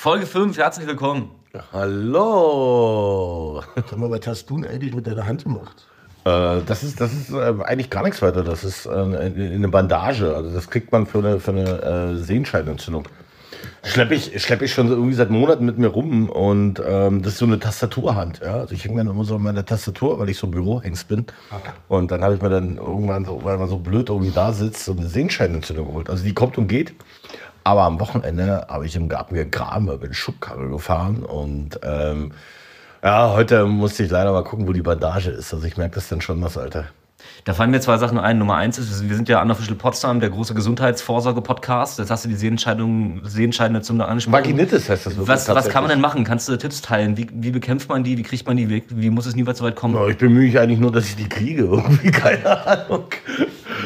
Folge 0.00 0.24
5, 0.24 0.56
herzlich 0.56 0.86
willkommen. 0.86 1.30
Hallo. 1.74 3.62
Sag 3.76 3.98
mal, 3.98 4.10
was 4.10 4.26
hast 4.26 4.48
du 4.48 4.56
denn 4.58 4.70
eigentlich 4.70 4.94
mit 4.94 5.06
deiner 5.06 5.26
Hand 5.26 5.44
gemacht? 5.44 5.86
Äh, 6.24 6.62
das 6.64 6.82
ist, 6.82 7.02
das 7.02 7.12
ist 7.12 7.28
äh, 7.30 7.52
eigentlich 7.64 7.90
gar 7.90 8.02
nichts 8.02 8.22
weiter. 8.22 8.42
Das 8.42 8.64
ist 8.64 8.86
äh, 8.86 8.92
eine 8.92 9.68
Bandage. 9.68 10.34
Also 10.34 10.54
das 10.54 10.70
kriegt 10.70 10.90
man 10.90 11.04
für 11.04 11.18
eine, 11.18 11.38
für 11.38 11.50
eine 11.50 12.14
äh, 12.14 12.16
Sehenscheidenentzündung. 12.16 13.08
Schleppe 13.84 14.14
ich, 14.14 14.42
schlepp 14.42 14.62
ich 14.62 14.72
schon 14.72 14.88
so 14.88 14.94
irgendwie 14.94 15.12
seit 15.12 15.28
Monaten 15.28 15.66
mit 15.66 15.76
mir 15.76 15.88
rum 15.88 16.30
und 16.30 16.82
ähm, 16.82 17.20
das 17.20 17.34
ist 17.34 17.38
so 17.40 17.44
eine 17.44 17.58
Tastaturhand. 17.58 18.40
Ja? 18.42 18.54
Also 18.54 18.74
ich 18.74 18.82
hänge 18.82 19.04
dann 19.04 19.08
immer 19.12 19.24
so 19.24 19.34
an 19.34 19.42
meiner 19.42 19.66
Tastatur, 19.66 20.18
weil 20.18 20.30
ich 20.30 20.38
so 20.38 20.46
Bürohengst 20.46 21.08
bin. 21.08 21.26
Und 21.88 22.10
dann 22.10 22.24
habe 22.24 22.36
ich 22.36 22.40
mir 22.40 22.48
dann 22.48 22.78
irgendwann, 22.78 23.26
so, 23.26 23.44
weil 23.44 23.58
man 23.58 23.68
so 23.68 23.76
blöd 23.76 24.08
irgendwie 24.08 24.32
da 24.32 24.54
sitzt, 24.54 24.86
so 24.86 24.92
eine 24.92 25.08
Sehenscheidenentzündung 25.08 25.88
geholt. 25.88 26.08
Also 26.08 26.24
die 26.24 26.32
kommt 26.32 26.56
und 26.56 26.68
geht. 26.68 26.94
Aber 27.64 27.82
am 27.82 28.00
Wochenende 28.00 28.66
habe 28.68 28.86
ich 28.86 28.96
im 28.96 29.08
Garten 29.08 29.34
gegraben, 29.34 29.86
bin 29.98 30.14
Schubkarre 30.14 30.68
gefahren 30.68 31.22
und 31.22 31.80
ähm, 31.82 32.32
ja, 33.02 33.32
heute 33.32 33.64
musste 33.66 34.02
ich 34.02 34.10
leider 34.10 34.32
mal 34.32 34.44
gucken, 34.44 34.68
wo 34.68 34.72
die 34.72 34.82
Bandage 34.82 35.30
ist. 35.30 35.54
Also 35.54 35.66
ich 35.66 35.76
merke 35.76 35.94
das 35.94 36.08
dann 36.08 36.20
schon, 36.20 36.40
das 36.40 36.58
Alter. 36.58 36.86
Da 37.44 37.54
fallen 37.54 37.70
mir 37.70 37.80
zwei 37.80 37.96
Sachen 37.98 38.18
ein. 38.18 38.38
Nummer 38.38 38.56
eins 38.56 38.78
ist, 38.78 39.08
wir 39.08 39.16
sind 39.16 39.28
ja 39.28 39.42
Unofficial 39.42 39.76
Potsdam, 39.76 40.20
der 40.20 40.30
große 40.30 40.54
Gesundheitsvorsorge-Podcast. 40.54 41.98
Jetzt 41.98 42.10
hast 42.10 42.24
du 42.24 42.28
die 42.28 42.34
Sehenscheidung, 42.34 43.20
Sehenscheidenentzündung 43.24 44.06
angesprochen. 44.06 44.34
Vaginitis 44.34 44.88
heißt 44.88 45.06
das 45.06 45.16
wirklich 45.16 45.28
Was, 45.28 45.48
was 45.48 45.68
kann 45.68 45.82
man 45.82 45.90
denn 45.90 46.00
machen? 46.00 46.24
Kannst 46.24 46.48
du 46.48 46.56
Tipps 46.56 46.82
teilen? 46.82 47.16
Wie, 47.16 47.26
wie 47.32 47.50
bekämpft 47.50 47.88
man 47.88 48.04
die? 48.04 48.18
Wie 48.18 48.22
kriegt 48.22 48.46
man 48.46 48.56
die 48.56 48.68
weg? 48.68 48.84
Wie 48.88 49.10
muss 49.10 49.26
es 49.26 49.34
niemals 49.34 49.58
so 49.58 49.64
weit 49.64 49.76
kommen? 49.76 49.94
Ja, 49.94 50.06
ich 50.08 50.18
bemühe 50.18 50.46
mich 50.46 50.58
eigentlich 50.58 50.80
nur, 50.80 50.92
dass 50.92 51.06
ich 51.06 51.16
die 51.16 51.28
kriege. 51.28 51.62
Irgendwie, 51.64 52.10
keine 52.10 52.66
Ahnung. 52.66 53.04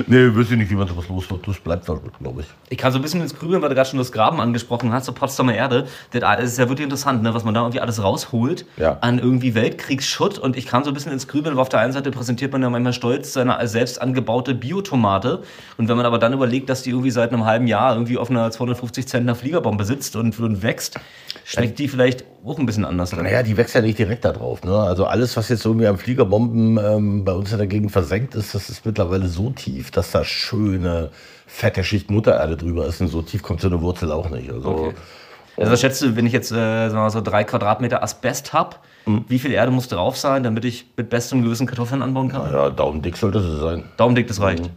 Nee, 0.07 0.35
wüsste 0.35 0.55
ich 0.55 0.61
nicht, 0.61 0.71
wie 0.71 0.75
man 0.75 0.89
sowas 0.89 1.09
los 1.09 1.31
wird. 1.31 1.47
Das 1.47 1.59
bleibt 1.59 1.89
dann, 1.89 2.01
glaube 2.21 2.43
ich. 2.43 2.47
Ich 2.71 2.79
kann 2.79 2.93
so 2.93 2.99
ein 2.99 3.03
bisschen 3.03 3.21
ins 3.21 3.35
Grübeln, 3.39 3.63
weil 3.63 3.69
du 3.69 3.75
gerade 3.75 3.89
schon 3.89 3.99
das 3.99 4.13
Graben 4.13 4.41
angesprochen 4.41 4.93
hast, 4.93 5.07
so 5.07 5.13
Potsdamer 5.13 5.55
Erde. 5.55 5.87
Das 6.13 6.45
ist 6.45 6.59
ja 6.59 6.69
wirklich 6.69 6.85
interessant, 6.85 7.23
ne, 7.23 7.35
was 7.35 7.45
man 7.45 7.55
da 7.55 7.61
irgendwie 7.63 7.81
alles 7.81 8.03
rausholt 8.03 8.67
Ja. 8.77 8.99
an 9.01 9.19
irgendwie 9.19 9.55
Weltkriegsschutt. 9.55 10.39
Und 10.39 10.57
ich 10.57 10.67
kam 10.67 10.85
so 10.85 10.91
ein 10.91 10.95
bisschen 10.95 11.13
ins 11.13 11.29
Grübeln, 11.29 11.57
weil 11.57 11.63
auf 11.63 11.69
der 11.69 11.81
einen 11.81 11.93
Seite 11.93 12.11
präsentiert 12.11 12.53
man 12.53 12.63
ja 12.63 12.71
manchmal 12.71 12.93
stolz 12.93 13.33
seine 13.33 13.67
selbst 13.69 14.01
angebaute 14.01 14.55
Biotomate. 14.55 15.43
Und 15.77 15.89
wenn 15.89 15.97
man 15.97 16.07
aber 16.07 16.19
dann 16.19 16.33
überlegt, 16.33 16.69
dass 16.71 16.83
die 16.83 16.91
irgendwie 16.91 17.11
seit 17.11 17.33
einem 17.33 17.45
halben 17.45 17.67
Jahr 17.67 17.95
irgendwie 17.95 18.19
auf 18.19 18.31
einer 18.31 18.51
250 18.51 19.07
Zentner 19.09 19.35
Fliegerbombe 19.35 19.85
sitzt 19.85 20.17
und, 20.17 20.39
und 20.39 20.63
wächst, 20.63 20.99
schmeckt 21.45 21.79
die 21.79 21.89
vielleicht 21.89 22.25
auch 22.45 22.59
ein 22.59 22.67
bisschen 22.67 22.85
anders. 22.85 23.13
Naja, 23.13 23.43
die 23.43 23.57
wächst 23.57 23.75
ja 23.75 23.81
nicht 23.81 23.99
direkt 23.99 24.25
da 24.25 24.33
drauf. 24.33 24.65
Ne? 24.65 24.77
Also 24.77 25.07
alles, 25.07 25.37
was 25.37 25.49
jetzt 25.49 25.65
irgendwie 25.65 25.87
am 25.87 25.99
Fliegerbomben 25.99 26.79
ähm, 26.79 27.25
bei 27.25 27.33
uns 27.33 27.53
in 27.53 27.59
der 27.59 27.67
Gegend 27.67 27.93
versenkt 27.93 28.35
ist, 28.35 28.55
das 28.55 28.69
ist 28.71 28.85
mittlerweile 28.85 29.29
so 29.29 29.51
tief, 29.51 29.91
dass 29.91 30.11
da 30.11 30.25
schöne, 30.25 31.11
fette 31.47 31.85
Schicht 31.85 32.11
Muttererde 32.11 32.57
drüber 32.57 32.87
ist. 32.87 33.01
Und 33.01 33.09
so 33.09 33.23
tief 33.23 33.43
kommt 33.43 33.61
so 33.61 33.69
eine 33.69 33.81
Wurzel 33.81 34.11
auch 34.11 34.31
nicht. 34.31 34.51
Also, 34.51 34.69
Okay. 34.71 34.95
Also 35.57 35.71
was 35.71 35.81
schätzt 35.81 36.03
du, 36.03 36.17
wenn 36.17 36.27
ich 36.27 36.33
jetzt 36.33 36.51
äh, 36.51 36.91
so 36.91 37.21
drei 37.21 37.45
Quadratmeter 37.45 38.03
Asbest 38.03 38.53
habe, 38.53 38.77
wie 39.29 39.39
viel 39.39 39.53
Erde 39.53 39.71
muss 39.71 39.87
drauf 39.87 40.17
sein, 40.17 40.43
damit 40.43 40.65
ich 40.65 40.87
mit 40.97 41.11
bestem 41.11 41.43
Gewissen 41.43 41.67
Kartoffeln 41.67 42.03
anbauen 42.03 42.29
kann? 42.31 42.51
ja, 42.53 42.71
daumendick 42.71 43.17
sollte 43.17 43.41
sie 43.41 43.61
sein. 43.61 43.85
Daumendick, 43.97 44.27
das 44.27 44.41
reicht. 44.41 44.71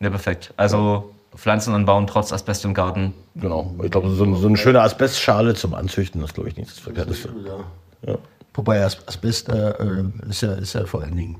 Ja, 0.00 0.10
perfekt. 0.10 0.52
Also 0.56 1.13
Pflanzen 1.36 1.74
anbauen 1.74 2.06
trotz 2.06 2.32
Asbest 2.32 2.64
im 2.64 2.74
Garten. 2.74 3.12
Genau. 3.34 3.74
Ich 3.82 3.90
glaube, 3.90 4.10
so, 4.10 4.34
so 4.34 4.46
eine 4.46 4.56
schöne 4.56 4.80
Asbestschale 4.80 5.54
zum 5.54 5.74
Anzüchten, 5.74 6.20
das 6.20 6.34
glaube 6.34 6.48
ich 6.48 6.56
nicht 6.56 6.70
das 6.70 6.78
Verkehrteste. 6.78 7.30
Ja. 8.06 8.18
Wobei 8.54 8.84
As- 8.84 9.06
Asbest 9.08 9.48
äh, 9.48 9.70
äh, 9.70 10.04
ist, 10.28 10.42
ja, 10.42 10.52
ist 10.52 10.74
ja 10.74 10.86
vor 10.86 11.02
allen 11.02 11.16
Dingen 11.16 11.36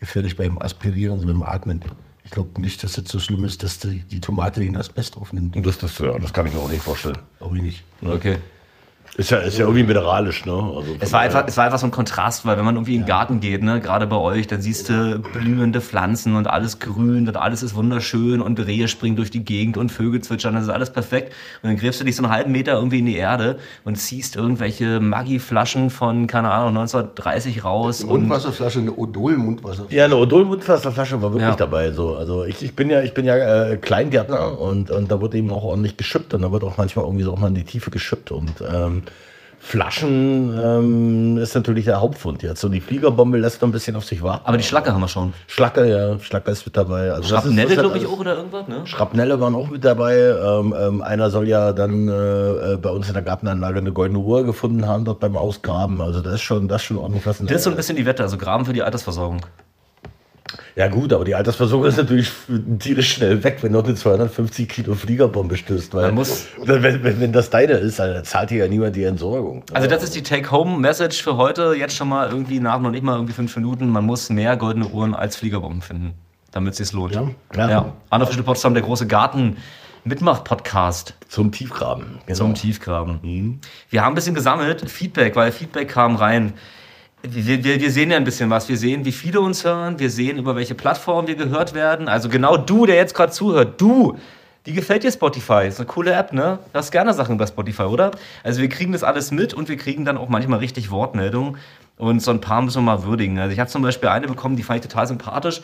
gefährlich 0.00 0.36
beim 0.36 0.58
Aspirieren, 0.58 1.24
beim 1.24 1.42
Atmen. 1.42 1.80
Ich 2.24 2.32
glaube 2.32 2.60
nicht, 2.60 2.82
dass 2.82 2.94
das 2.94 3.04
so 3.06 3.20
schlimm 3.20 3.44
ist, 3.44 3.62
dass 3.62 3.78
die, 3.78 4.00
die 4.00 4.20
Tomate 4.20 4.58
den 4.60 4.76
Asbest 4.76 5.16
aufnimmt. 5.16 5.54
Das, 5.64 5.78
das, 5.78 5.96
ja, 5.98 6.18
das 6.18 6.32
kann 6.32 6.46
ich 6.46 6.52
mir 6.54 6.58
auch 6.60 6.68
nicht 6.68 6.82
vorstellen. 6.82 7.18
Glaube 7.38 7.56
ich 7.58 7.62
nicht. 7.62 7.84
Okay. 8.04 8.38
Ist 9.16 9.30
ja, 9.30 9.38
ist 9.38 9.56
ja 9.56 9.64
irgendwie 9.64 9.82
mineralisch, 9.84 10.44
ne? 10.44 10.52
Also 10.52 10.96
Es 11.00 11.12
war, 11.12 11.20
einfach, 11.20 11.44
es 11.46 11.56
war 11.56 11.64
einfach 11.64 11.78
so 11.78 11.86
ein 11.86 11.90
Kontrast, 11.90 12.44
weil 12.44 12.58
wenn 12.58 12.64
man 12.66 12.74
irgendwie 12.76 12.94
in 12.96 13.02
den 13.02 13.06
Garten 13.06 13.40
geht, 13.40 13.62
ne, 13.62 13.80
gerade 13.80 14.06
bei 14.06 14.16
euch, 14.16 14.46
dann 14.46 14.60
siehst 14.60 14.90
du 14.90 15.18
blühende 15.32 15.80
Pflanzen 15.80 16.36
und 16.36 16.46
alles 16.48 16.80
grün 16.80 17.26
und 17.26 17.36
alles 17.36 17.62
ist 17.62 17.74
wunderschön 17.74 18.42
und 18.42 18.58
Rehe 18.60 18.88
springen 18.88 19.16
durch 19.16 19.30
die 19.30 19.42
Gegend 19.44 19.78
und 19.78 19.90
Vögel 19.90 20.20
zwitschern, 20.20 20.54
das 20.54 20.64
ist 20.64 20.68
alles 20.68 20.90
perfekt. 20.90 21.32
Und 21.62 21.70
dann 21.70 21.76
gräbst 21.78 21.98
du 22.00 22.04
dich 22.04 22.14
so 22.16 22.24
einen 22.24 22.32
halben 22.32 22.52
Meter 22.52 22.74
irgendwie 22.74 22.98
in 22.98 23.06
die 23.06 23.16
Erde 23.16 23.58
und 23.84 23.96
ziehst 23.96 24.36
irgendwelche 24.36 25.00
Maggi-Flaschen 25.00 25.88
von, 25.90 26.26
keine 26.26 26.50
Ahnung, 26.50 26.76
1930 26.76 27.64
raus. 27.64 28.02
Und 28.04 28.20
Mundwasserflasche, 28.20 28.80
eine 28.80 28.92
Odol-Mundwasserflasche. 28.92 29.94
Ja, 29.96 30.04
eine 30.04 30.16
Odol-Mundwasserflasche 30.16 31.22
war 31.22 31.30
wirklich 31.32 31.48
Ja. 31.48 31.54
dabei. 31.56 31.92
So. 31.92 32.16
Also 32.16 32.44
ich, 32.44 32.62
ich 32.62 32.74
bin 32.76 32.90
ja, 32.90 33.00
ich 33.02 33.14
bin 33.14 33.24
ja 33.24 33.36
äh, 33.36 33.76
Kleingärtner 33.76 34.60
und, 34.60 34.90
und 34.90 35.10
da 35.10 35.20
wird 35.20 35.34
eben 35.34 35.50
auch 35.52 35.64
ordentlich 35.64 35.96
geschippt 35.96 36.34
und 36.34 36.42
da 36.42 36.52
wird 36.52 36.64
auch 36.64 36.76
manchmal 36.76 37.04
irgendwie 37.06 37.24
so 37.24 37.32
auch 37.32 37.38
mal 37.38 37.48
in 37.48 37.54
die 37.54 37.64
Tiefe 37.64 37.90
geschippt. 37.90 38.30
Und 38.32 38.52
ähm, 38.60 38.95
Flaschen 39.66 40.56
ähm, 40.62 41.38
ist 41.38 41.56
natürlich 41.56 41.86
der 41.86 42.00
Hauptfund 42.00 42.44
jetzt. 42.44 42.60
So 42.60 42.68
die 42.68 42.80
Fliegerbombe 42.80 43.36
lässt 43.36 43.60
noch 43.62 43.68
ein 43.68 43.72
bisschen 43.72 43.96
auf 43.96 44.04
sich 44.04 44.22
warten. 44.22 44.46
aber 44.46 44.56
die 44.58 44.62
Schlacke 44.62 44.92
haben 44.92 45.00
wir 45.00 45.08
schon. 45.08 45.32
Schlacke, 45.48 45.90
ja, 45.90 46.20
Schlacke 46.20 46.52
ist 46.52 46.64
mit 46.66 46.76
dabei. 46.76 47.10
Also 47.10 47.30
Schrapnelle, 47.30 47.72
ist 47.74 47.80
glaube 47.80 47.98
ich, 47.98 48.06
auch 48.06 48.20
oder 48.20 48.36
irgendwas, 48.36 48.68
ne? 48.68 48.82
Schrapnelle 48.86 49.40
waren 49.40 49.56
auch 49.56 49.68
mit 49.68 49.84
dabei. 49.84 50.16
Ähm, 50.18 50.72
ähm, 50.78 51.02
einer 51.02 51.30
soll 51.30 51.48
ja 51.48 51.72
dann 51.72 52.06
äh, 52.06 52.12
äh, 52.74 52.76
bei 52.76 52.90
uns 52.90 53.08
in 53.08 53.14
der 53.14 53.24
Gartenanlage 53.24 53.78
eine 53.78 53.92
goldene 53.92 54.20
Uhr 54.20 54.44
gefunden 54.44 54.86
haben, 54.86 55.04
dort 55.04 55.18
beim 55.18 55.36
Ausgraben. 55.36 56.00
Also 56.00 56.20
das 56.20 56.34
ist 56.34 56.42
schon, 56.42 56.68
das 56.68 56.82
ist 56.82 56.86
schon 56.86 56.98
ordentlich 56.98 57.26
was. 57.26 57.38
Das 57.38 57.50
ist 57.50 57.64
so 57.64 57.70
ein 57.70 57.76
bisschen 57.76 57.96
die 57.96 58.06
Wette, 58.06 58.22
also 58.22 58.38
Graben 58.38 58.66
für 58.66 58.72
die 58.72 58.84
Altersversorgung. 58.84 59.40
Ja 60.76 60.88
gut, 60.88 61.10
aber 61.14 61.24
die 61.24 61.34
Altersversorgung 61.34 61.86
ist 61.88 61.96
natürlich 61.96 62.30
tierisch 62.78 63.14
schnell 63.14 63.42
weg, 63.42 63.58
wenn 63.62 63.72
du 63.72 63.80
eine 63.80 63.94
250 63.94 64.68
Kilo 64.68 64.94
Fliegerbombe 64.94 65.56
stößt. 65.56 65.94
Weil 65.94 66.06
Man 66.08 66.16
muss- 66.16 66.48
wenn, 66.62 66.82
wenn, 66.82 67.18
wenn 67.18 67.32
das 67.32 67.48
deine 67.48 67.72
ist, 67.72 67.98
dann 67.98 68.22
zahlt 68.26 68.50
dir 68.50 68.58
ja 68.64 68.68
niemand 68.68 68.94
die 68.94 69.04
Entsorgung. 69.04 69.64
Also 69.72 69.88
das 69.88 70.02
ist 70.02 70.14
die 70.14 70.22
Take-Home-Message 70.22 71.22
für 71.22 71.38
heute. 71.38 71.74
Jetzt 71.78 71.96
schon 71.96 72.10
mal 72.10 72.28
irgendwie 72.28 72.60
nach 72.60 72.78
noch 72.78 72.90
nicht 72.90 73.02
mal 73.02 73.14
irgendwie 73.14 73.32
fünf 73.32 73.56
Minuten. 73.56 73.88
Man 73.88 74.04
muss 74.04 74.28
mehr 74.28 74.58
goldene 74.58 74.86
Uhren 74.88 75.14
als 75.14 75.36
Fliegerbomben 75.36 75.80
finden, 75.80 76.12
damit 76.52 76.72
es 76.72 76.76
sich 76.78 76.92
lohnt. 76.92 77.14
Ja. 77.14 77.26
Ja. 77.56 77.70
ja. 77.70 77.92
Unofficial 78.10 78.44
Potsdam, 78.44 78.74
der 78.74 78.82
große 78.82 79.06
Garten. 79.06 79.56
Mitmach-Podcast 80.04 81.14
Zum 81.28 81.50
Tiefgraben. 81.50 82.18
Genau. 82.26 82.36
zum 82.36 82.54
Tiefgraben. 82.54 83.60
Wir 83.90 84.04
haben 84.04 84.12
ein 84.12 84.14
bisschen 84.14 84.34
gesammelt, 84.34 84.88
Feedback, 84.88 85.34
weil 85.34 85.50
Feedback 85.50 85.88
kam 85.88 86.16
rein. 86.16 86.52
Wir, 87.28 87.64
wir, 87.64 87.80
wir 87.80 87.90
sehen 87.90 88.10
ja 88.10 88.16
ein 88.16 88.24
bisschen 88.24 88.50
was. 88.50 88.68
Wir 88.68 88.76
sehen, 88.76 89.04
wie 89.04 89.12
viele 89.12 89.40
uns 89.40 89.64
hören. 89.64 89.98
Wir 89.98 90.10
sehen, 90.10 90.38
über 90.38 90.54
welche 90.54 90.74
Plattform 90.74 91.26
wir 91.26 91.34
gehört 91.34 91.74
werden. 91.74 92.08
Also 92.08 92.28
genau 92.28 92.56
du, 92.56 92.86
der 92.86 92.96
jetzt 92.96 93.14
gerade 93.14 93.32
zuhört, 93.32 93.80
du, 93.80 94.16
die 94.64 94.72
gefällt 94.72 95.02
dir 95.02 95.10
Spotify. 95.10 95.66
Ist 95.66 95.80
eine 95.80 95.86
coole 95.86 96.12
App, 96.12 96.32
ne? 96.32 96.58
Du 96.72 96.78
hast 96.78 96.90
gerne 96.92 97.14
Sachen 97.14 97.34
über 97.34 97.46
Spotify, 97.46 97.82
oder? 97.82 98.12
Also 98.44 98.60
wir 98.60 98.68
kriegen 98.68 98.92
das 98.92 99.02
alles 99.02 99.30
mit 99.32 99.54
und 99.54 99.68
wir 99.68 99.76
kriegen 99.76 100.04
dann 100.04 100.16
auch 100.16 100.28
manchmal 100.28 100.60
richtig 100.60 100.90
Wortmeldungen. 100.90 101.56
Und 101.98 102.20
so 102.20 102.30
ein 102.30 102.40
paar 102.40 102.62
müssen 102.62 102.78
wir 102.84 102.96
mal 102.96 103.04
würdigen. 103.04 103.38
Also 103.38 103.52
ich 103.52 103.58
habe 103.58 103.70
zum 103.70 103.82
Beispiel 103.82 104.08
eine 104.08 104.28
bekommen, 104.28 104.56
die 104.56 104.62
fand 104.62 104.84
ich 104.84 104.90
total 104.90 105.06
sympathisch. 105.06 105.62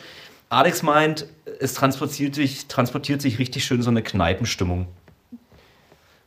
Alex 0.49 0.83
meint, 0.83 1.27
es 1.59 1.73
transportiert 1.73 2.35
sich, 2.35 2.67
transportiert 2.67 3.21
sich 3.21 3.39
richtig 3.39 3.63
schön 3.63 3.81
so 3.81 3.89
eine 3.89 4.01
Kneipenstimmung. 4.01 4.87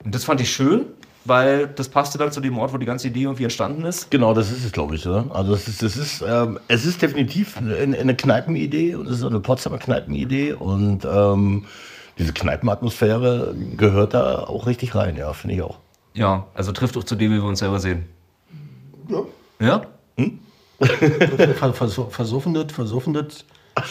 Und 0.05 0.15
das 0.15 0.25
fand 0.25 0.41
ich 0.41 0.53
schön, 0.53 0.87
weil 1.29 1.67
das 1.69 1.89
passte 1.89 2.19
dann 2.19 2.33
zu 2.33 2.41
dem 2.41 2.59
Ort, 2.59 2.73
wo 2.73 2.79
die 2.79 2.87
ganze 2.87 3.09
Idee 3.09 3.23
irgendwie 3.23 3.45
entstanden 3.45 3.85
ist. 3.85 4.11
Genau, 4.11 4.35
das 4.35 4.51
ist 4.51 4.65
es, 4.65 4.73
glaube 4.73 4.95
ich. 4.97 5.07
Oder? 5.07 5.27
Also 5.31 5.55
es 5.55 5.69
ist, 5.69 5.83
es 5.83 5.97
ist, 5.97 6.25
ähm, 6.27 6.59
es 6.69 6.85
ist 6.85 7.03
definitiv 7.03 7.57
eine, 7.57 7.97
eine 7.97 8.15
Kneipenidee 8.17 8.95
und 8.95 9.07
es 9.07 9.19
ist 9.19 9.25
eine 9.25 9.41
Potsdamer 9.41 9.79
Kneipenidee 9.79 10.53
und 10.53 11.05
ähm, 11.05 11.65
diese 12.19 12.33
Kneipenatmosphäre 12.33 13.55
gehört 13.77 14.15
da 14.15 14.45
auch 14.45 14.67
richtig 14.67 14.95
rein, 14.95 15.17
ja, 15.17 15.33
finde 15.33 15.57
ich 15.57 15.63
auch. 15.63 15.79
Ja, 16.15 16.47
also 16.55 16.73
trifft 16.73 16.97
auch 16.97 17.05
zu 17.05 17.15
dem, 17.15 17.31
wie 17.31 17.37
wir 17.37 17.45
uns 17.45 17.59
selber 17.59 17.79
sehen. 17.79 18.07
Ja. 19.09 19.23
Ja? 19.61 19.83
Vers- 20.79 22.01
Versoffenet, 22.11 22.73
versoffenet, 22.73 23.45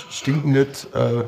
stinkendet, 0.10 0.88
äh, 0.94 1.24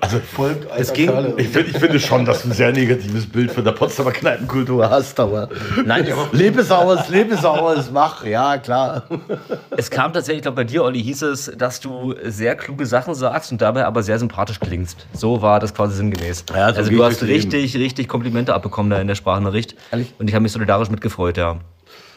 Also 0.00 0.18
folgt 0.18 0.66
Es 0.78 0.92
ging- 0.92 1.10
Ich, 1.36 1.48
find, 1.48 1.68
ich 1.68 1.76
finde 1.78 2.00
schon, 2.00 2.24
dass 2.24 2.42
du 2.42 2.48
ein 2.48 2.52
sehr 2.52 2.72
negatives 2.72 3.26
Bild 3.26 3.50
von 3.50 3.64
der 3.64 3.72
Potsdamer 3.72 4.12
Kneipenkultur 4.12 4.88
hast, 4.88 5.20
aber 5.20 5.48
Nein, 5.84 6.06
lebe 6.32 6.60
es 6.62 6.70
aus, 6.70 7.08
lebe 7.10 7.34
es 7.34 7.44
aus, 7.44 7.90
mach, 7.90 8.24
ja, 8.24 8.56
klar. 8.56 9.04
es 9.76 9.90
kam 9.90 10.12
tatsächlich, 10.14 10.38
ich 10.38 10.42
glaube, 10.42 10.56
bei 10.56 10.64
dir, 10.64 10.84
Olli, 10.84 11.02
hieß 11.02 11.22
es, 11.22 11.52
dass 11.58 11.80
du 11.80 12.14
sehr 12.24 12.56
kluge 12.56 12.86
Sachen 12.86 13.14
sagst 13.14 13.52
und 13.52 13.60
dabei 13.60 13.84
aber 13.84 14.02
sehr 14.02 14.18
sympathisch 14.18 14.58
klingst. 14.58 15.06
So 15.12 15.42
war 15.42 15.60
das 15.60 15.74
quasi 15.74 15.96
sinngemäß. 15.96 16.44
Ja, 16.54 16.72
so 16.72 16.78
also 16.78 16.90
du 16.90 17.04
hast 17.04 17.22
richtig, 17.22 17.76
richtig 17.76 18.08
Komplimente 18.08 18.54
abbekommen 18.54 18.90
da 18.90 18.98
in 19.00 19.06
der 19.08 19.16
Sprachnachricht. 19.16 19.74
Ehrlich? 19.92 20.14
Und 20.18 20.28
ich 20.28 20.34
habe 20.34 20.42
mich 20.44 20.52
solidarisch 20.52 20.88
mitgefreut, 20.88 21.36
ja. 21.36 21.58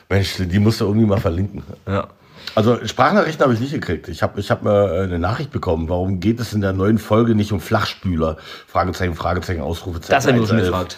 Mensch, 0.10 0.36
die 0.40 0.60
musst 0.60 0.80
du 0.80 0.86
irgendwie 0.86 1.06
mal 1.08 1.20
verlinken. 1.20 1.64
ja. 1.86 2.08
Also 2.56 2.86
Sprachnachrichten 2.86 3.44
habe 3.44 3.54
ich 3.54 3.60
nicht 3.60 3.74
gekriegt. 3.74 4.08
Ich 4.08 4.24
habe 4.24 4.40
ich 4.40 4.52
hab 4.52 4.64
mal 4.64 4.90
äh, 4.90 5.04
eine 5.04 5.20
Nachricht 5.20 5.52
bekommen. 5.52 5.90
Warum 5.90 6.20
geht 6.20 6.40
es 6.40 6.54
in 6.54 6.62
der 6.62 6.74
neuen 6.74 6.98
Folge 6.98 7.36
nicht 7.36 7.52
um 7.52 7.60
Flachspüler? 7.60 8.38
Fragezeichen, 8.68 9.16
Fragezeichen, 9.16 9.62
Ausrufezeichen. 9.62 10.12
Das 10.12 10.28
haben 10.28 10.40
wir 10.40 10.48
schon 10.48 10.58
111. 10.58 10.72
gefragt. 10.72 10.98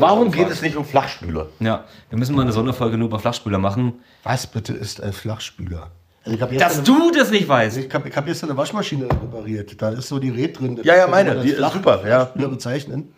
Warum 0.00 0.30
geht 0.30 0.48
es 0.48 0.62
nicht 0.62 0.76
um 0.76 0.84
Flachspüler? 0.84 1.48
Ja, 1.60 1.84
wir 2.08 2.18
müssen 2.18 2.34
mal 2.34 2.42
eine 2.42 2.52
Sonderfolge 2.52 2.96
nur 2.96 3.08
über 3.08 3.18
Flachspüler 3.18 3.58
machen. 3.58 3.94
Was 4.22 4.46
bitte 4.46 4.72
ist 4.72 5.02
ein 5.02 5.12
Flachspüler? 5.12 5.90
Also 6.24 6.36
ich 6.36 6.42
habe 6.42 6.56
Dass 6.56 6.82
du 6.82 7.10
das 7.10 7.30
nicht 7.30 7.48
weißt. 7.48 7.76
Ich 7.78 7.92
habe 7.92 8.08
ich 8.08 8.16
hab 8.16 8.26
jetzt 8.26 8.42
eine 8.44 8.56
Waschmaschine 8.56 9.04
repariert. 9.04 9.80
Da 9.80 9.90
ist 9.90 10.08
so 10.08 10.18
die 10.18 10.30
Red 10.30 10.58
drin. 10.58 10.80
Ja, 10.82 10.96
ja, 10.96 11.06
meine, 11.06 11.40
die 11.40 11.50
ist 11.50 11.72
super, 11.72 12.06
ja. 12.06 12.20
Flachspüler 12.20 12.48
bezeichnen. 12.48 13.12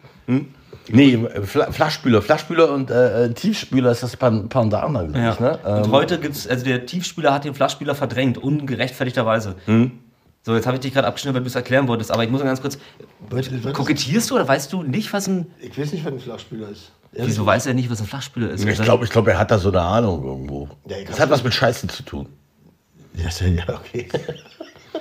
Nee, 0.89 1.19
Fla 1.45 1.71
Flaschspüler. 1.71 2.23
Flaschspüler 2.23 2.73
und 2.73 2.91
äh, 2.91 3.27
äh 3.27 3.35
Tiefspüler 3.35 3.93
ist 3.93 4.03
das 4.03 4.17
Pan 4.17 4.49
Pandana, 4.49 5.05
glaube 5.05 5.19
ja. 5.19 5.37
ne? 5.39 5.59
Und 5.59 5.87
ähm, 5.87 5.93
heute 5.93 6.19
gibt 6.19 6.35
es, 6.35 6.49
also 6.49 6.65
der 6.65 6.87
Tiefspüler 6.87 7.33
hat 7.33 7.45
den 7.45 7.55
Flaschspüler 7.55 7.95
verdrängt, 7.95 8.39
ungerechtfertigterweise. 8.39 9.55
Hm? 9.67 9.93
So, 10.43 10.55
jetzt 10.55 10.67
habe 10.67 10.77
ich 10.77 10.81
dich 10.81 10.95
gerade 10.95 11.07
abgeschnitten, 11.07 11.35
weil 11.35 11.43
du 11.43 11.49
es 11.49 11.55
erklären 11.55 11.87
wolltest, 11.87 12.11
aber 12.11 12.25
ich 12.25 12.31
muss 12.31 12.41
mal 12.41 12.47
ganz 12.47 12.63
kurz. 12.63 12.79
Kokettierst 13.73 14.31
du 14.31 14.37
oder 14.37 14.49
weißt 14.49 14.73
du 14.73 14.83
nicht, 14.83 15.13
was 15.13 15.29
ein. 15.29 15.47
Ich 15.61 15.79
weiß 15.79 15.93
nicht, 15.93 16.05
was 16.05 16.13
ein 16.13 16.21
Flachspüler 16.21 16.71
ist. 16.71 16.93
Ehrlich? 17.13 17.33
Wieso 17.33 17.45
weiß 17.45 17.67
er 17.67 17.75
nicht, 17.75 17.91
was 17.91 18.01
ein 18.01 18.07
Flachspüler 18.07 18.51
ist? 18.51 18.65
Ich 18.65 18.81
glaube, 18.81 19.05
ich 19.05 19.11
glaub, 19.11 19.27
er 19.27 19.39
hat 19.39 19.51
da 19.51 19.59
so 19.59 19.69
eine 19.69 19.83
Ahnung 19.83 20.25
irgendwo. 20.25 20.69
Ja, 20.89 20.97
das 21.07 21.21
hat 21.21 21.29
was 21.29 21.45
mit 21.45 21.53
Scheißen 21.53 21.89
zu 21.89 22.05
tun. 22.05 22.29
Ja, 23.15 23.47
ja 23.47 23.65
okay. 23.69 24.09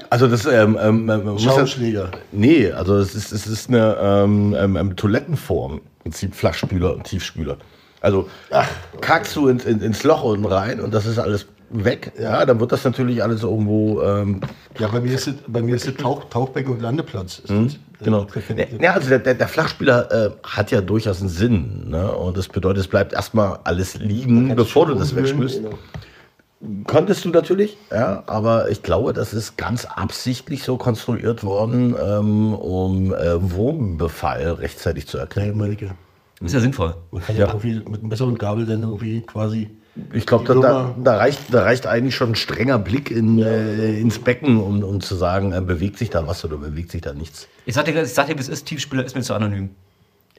Also 0.10 0.28
das 0.28 0.46
ähm, 0.46 0.78
ähm, 0.82 1.38
Schaumschläger. 1.40 2.12
Nee, 2.32 2.72
also 2.72 2.98
es 2.98 3.16
ist, 3.16 3.32
es 3.32 3.48
ist 3.48 3.70
eine 3.70 3.98
ähm, 4.02 4.56
ähm, 4.58 4.76
ähm 4.76 4.96
Toilettenform. 4.96 5.74
Im 5.74 5.82
Prinzip 6.04 6.34
Flachspüler 6.34 6.96
und 6.96 7.04
Tiefspüler. 7.04 7.58
Also 8.02 8.30
Ach, 8.52 8.68
okay. 8.94 9.02
kackst 9.02 9.36
du 9.36 9.48
ins, 9.50 9.66
ins 9.66 10.04
Loch 10.04 10.24
unten 10.24 10.46
rein 10.46 10.80
und 10.80 10.94
das 10.94 11.06
ist 11.06 11.20
alles 11.20 11.48
weg, 11.72 12.14
ja, 12.20 12.46
dann 12.46 12.60
wird 12.60 12.72
das 12.72 12.84
natürlich 12.84 13.22
alles 13.22 13.44
irgendwo. 13.44 14.02
Ähm 14.02 14.42
ja, 14.78 14.88
bei 14.88 15.00
mir 15.00 15.14
ist 15.14 15.28
es, 15.28 15.36
bei 15.48 15.62
mir 15.62 15.76
ist 15.76 15.88
es 15.88 15.96
Tauch, 15.96 16.26
Tauchbecken 16.30 16.74
und 16.74 16.82
Landeplatz. 16.82 17.44
Mhm, 17.48 17.68
das, 17.68 18.06
genau. 18.06 18.28
Äh, 18.56 18.68
ja, 18.82 18.94
also 18.94 19.10
der, 19.10 19.34
der 19.34 19.48
Flachspieler 19.48 20.12
äh, 20.12 20.30
hat 20.44 20.72
ja 20.72 20.82
durchaus 20.82 21.20
einen 21.20 21.30
Sinn. 21.30 21.90
Ne? 21.90 22.12
Und 22.12 22.38
das 22.38 22.48
bedeutet, 22.48 22.82
es 22.82 22.88
bleibt 22.88 23.14
erstmal 23.14 23.60
alles 23.64 23.96
liegen, 23.96 24.56
bevor 24.56 24.88
du 24.88 24.96
das 24.96 25.16
wegschmüsst. 25.16 25.64
Genau. 25.64 25.78
Konntest 26.86 27.24
du 27.24 27.30
natürlich, 27.30 27.78
ja, 27.90 28.24
aber 28.26 28.70
ich 28.70 28.84
glaube, 28.84 29.14
das 29.14 29.34
ist 29.34 29.56
ganz 29.56 29.86
absichtlich 29.86 30.64
so 30.64 30.76
konstruiert 30.76 31.44
worden, 31.46 31.96
ähm, 31.98 32.54
um 32.54 33.14
äh, 33.14 33.52
Wurmbefall 33.52 34.52
rechtzeitig 34.54 35.08
zu 35.08 35.18
erkennen. 35.18 35.78
Ist 36.42 36.54
ja 36.54 36.60
sinnvoll. 36.60 36.96
Man 37.12 37.24
kann 37.24 37.38
ja, 37.38 37.48
ja 37.48 37.54
irgendwie 37.54 37.90
mit 37.90 38.04
Messer 38.04 38.26
und 38.26 38.40
Gabel 38.40 38.66
dann 38.66 38.84
irgendwie 38.84 39.22
quasi 39.22 39.70
ich 40.14 40.26
glaube, 40.26 40.46
da, 40.46 40.54
da, 40.54 40.96
da, 40.98 41.18
reicht, 41.18 41.54
da 41.54 41.64
reicht 41.64 41.88
eigentlich 41.88 42.16
schon 42.16 42.32
ein 42.32 42.36
strenger 42.36 42.80
Blick 42.80 43.12
in, 43.12 43.40
äh, 43.40 44.00
ins 44.00 44.20
Becken, 44.20 44.62
um, 44.62 44.84
um 44.84 45.02
zu 45.02 45.16
sagen, 45.16 45.52
äh, 45.52 45.62
bewegt 45.62 45.98
sich 45.98 46.10
da 46.10 46.26
was 46.28 46.46
oder 46.46 46.58
bewegt 46.58 46.92
sich 46.92 47.02
da 47.02 47.14
nichts. 47.14 47.48
Ich 47.66 47.76
sag 47.76 47.86
dir, 47.86 48.02
ich 48.02 48.14
sag 48.14 48.28
dir 48.28 48.36
wie 48.36 48.42
es 48.42 48.50
ist, 48.50 48.66
Tiefspieler 48.66 49.04
ist 49.04 49.16
mir 49.16 49.22
zu 49.22 49.34
anonym. 49.34 49.72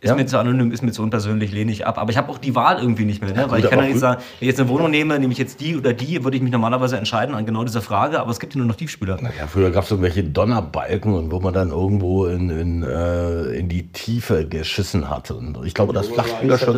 Ist 0.02 0.08
ja? 0.08 0.16
mir 0.16 0.24
zu 0.24 0.38
anonym, 0.38 0.72
ist 0.72 0.82
mir 0.82 0.92
zu 0.92 1.02
unpersönlich, 1.02 1.52
lehne 1.52 1.70
ich 1.72 1.86
ab. 1.86 1.98
Aber 1.98 2.10
ich 2.10 2.16
habe 2.16 2.32
auch 2.32 2.38
die 2.38 2.54
Wahl 2.54 2.78
irgendwie 2.80 3.04
nicht 3.04 3.20
mehr. 3.20 3.34
Ne? 3.34 3.42
Ja, 3.42 3.50
Weil 3.50 3.62
ich 3.62 3.68
kann 3.68 3.80
ja 3.80 3.84
nicht 3.84 3.98
sagen, 3.98 4.22
wenn 4.38 4.48
ich 4.48 4.48
jetzt 4.48 4.58
eine 4.58 4.70
Wohnung 4.70 4.90
nehme, 4.90 5.18
nehme 5.18 5.30
ich 5.30 5.38
jetzt 5.38 5.60
die 5.60 5.76
oder 5.76 5.92
die, 5.92 6.24
würde 6.24 6.38
ich 6.38 6.42
mich 6.42 6.52
normalerweise 6.52 6.96
entscheiden 6.96 7.34
an 7.34 7.44
genau 7.44 7.64
dieser 7.64 7.82
Frage. 7.82 8.18
Aber 8.18 8.30
es 8.30 8.40
gibt 8.40 8.54
hier 8.54 8.60
nur 8.60 8.68
noch 8.68 8.76
Tiefspüler. 8.76 9.18
Naja, 9.20 9.46
früher 9.46 9.70
gab 9.70 9.84
es 9.84 9.90
irgendwelche 9.90 10.24
Donnerbalken 10.24 11.12
und 11.12 11.30
wo 11.30 11.40
man 11.40 11.52
dann 11.52 11.68
irgendwo 11.68 12.24
in, 12.24 12.48
in, 12.48 12.82
äh, 12.82 13.42
in 13.58 13.68
die 13.68 13.88
Tiefe 13.88 14.46
geschissen 14.46 15.10
hat. 15.10 15.30
Und 15.32 15.58
ich 15.66 15.74
glaube, 15.74 15.92
das 15.92 16.06
schon 16.06 16.18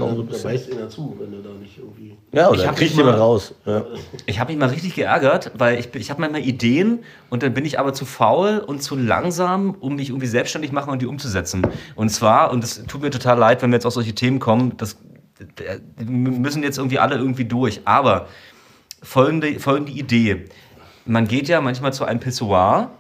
auch 0.03 0.17
so 0.17 0.23
ein 0.23 0.27
bisschen. 0.27 0.43
Da 0.43 0.49
beißt 0.49 0.91
zu, 0.91 1.17
wenn 1.21 1.31
du 1.31 1.43
da 1.43 1.51
nicht 1.61 1.79
irgendwie. 1.79 2.17
Ja, 2.33 2.49
oder 2.49 2.65
ich 2.65 2.77
kriegt 2.77 2.97
jemand 2.97 3.19
raus. 3.19 3.55
Ja. 3.67 3.85
Ich 4.27 4.41
habe 4.41 4.53
mich 4.53 4.59
mal 4.59 4.71
richtig 4.71 4.95
geärgert, 4.95 5.53
weil 5.55 5.79
ich, 5.79 5.95
ich 5.95 6.11
habe 6.11 6.21
manchmal 6.21 6.41
Ideen 6.41 7.01
und 7.31 7.43
dann 7.43 7.55
bin 7.55 7.65
ich 7.67 7.79
aber 7.79 7.93
zu 7.93 8.05
faul 8.05 8.59
und 8.59 8.83
zu 8.83 8.97
langsam, 8.97 9.77
um 9.79 9.97
mich 9.97 10.09
irgendwie 10.09 10.27
selbstständig 10.27 10.73
machen 10.73 10.91
und 10.91 11.03
die 11.03 11.07
umzusetzen. 11.07 11.63
Und 11.95 12.09
zwar, 12.09 12.51
und 12.51 12.63
das 12.63 12.83
tut 12.87 13.03
mir 13.03 13.12
total 13.12 13.38
leid, 13.38 13.62
wenn 13.62 13.70
wir 13.70 13.76
jetzt 13.76 13.87
auf 13.87 13.94
solche 13.94 14.14
Themen 14.14 14.38
kommen. 14.41 14.76
Das 14.76 14.97
müssen 16.05 16.62
jetzt 16.62 16.79
irgendwie 16.79 16.99
alle 16.99 17.17
irgendwie 17.17 17.44
durch. 17.44 17.81
Aber 17.85 18.26
folgende, 19.03 19.59
folgende 19.61 19.93
Idee. 19.93 20.47
Man 21.05 21.26
geht 21.26 21.49
ja 21.49 21.61
manchmal 21.61 21.93
zu 21.93 22.05
einem 22.05 22.20
Pissoir 22.20 22.91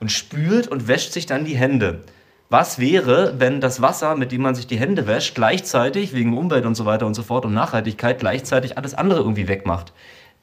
und 0.00 0.10
spült 0.10 0.68
und 0.68 0.88
wäscht 0.88 1.12
sich 1.12 1.26
dann 1.26 1.44
die 1.44 1.56
Hände. 1.56 2.02
Was 2.50 2.78
wäre, 2.78 3.34
wenn 3.38 3.60
das 3.60 3.80
Wasser, 3.80 4.16
mit 4.16 4.30
dem 4.30 4.42
man 4.42 4.54
sich 4.54 4.66
die 4.66 4.78
Hände 4.78 5.06
wäscht, 5.06 5.34
gleichzeitig 5.34 6.12
wegen 6.12 6.36
Umwelt 6.36 6.66
und 6.66 6.74
so 6.74 6.84
weiter 6.84 7.06
und 7.06 7.14
so 7.14 7.22
fort 7.22 7.44
und 7.44 7.54
Nachhaltigkeit 7.54 8.18
gleichzeitig 8.20 8.76
alles 8.76 8.94
andere 8.94 9.20
irgendwie 9.20 9.48
wegmacht? 9.48 9.92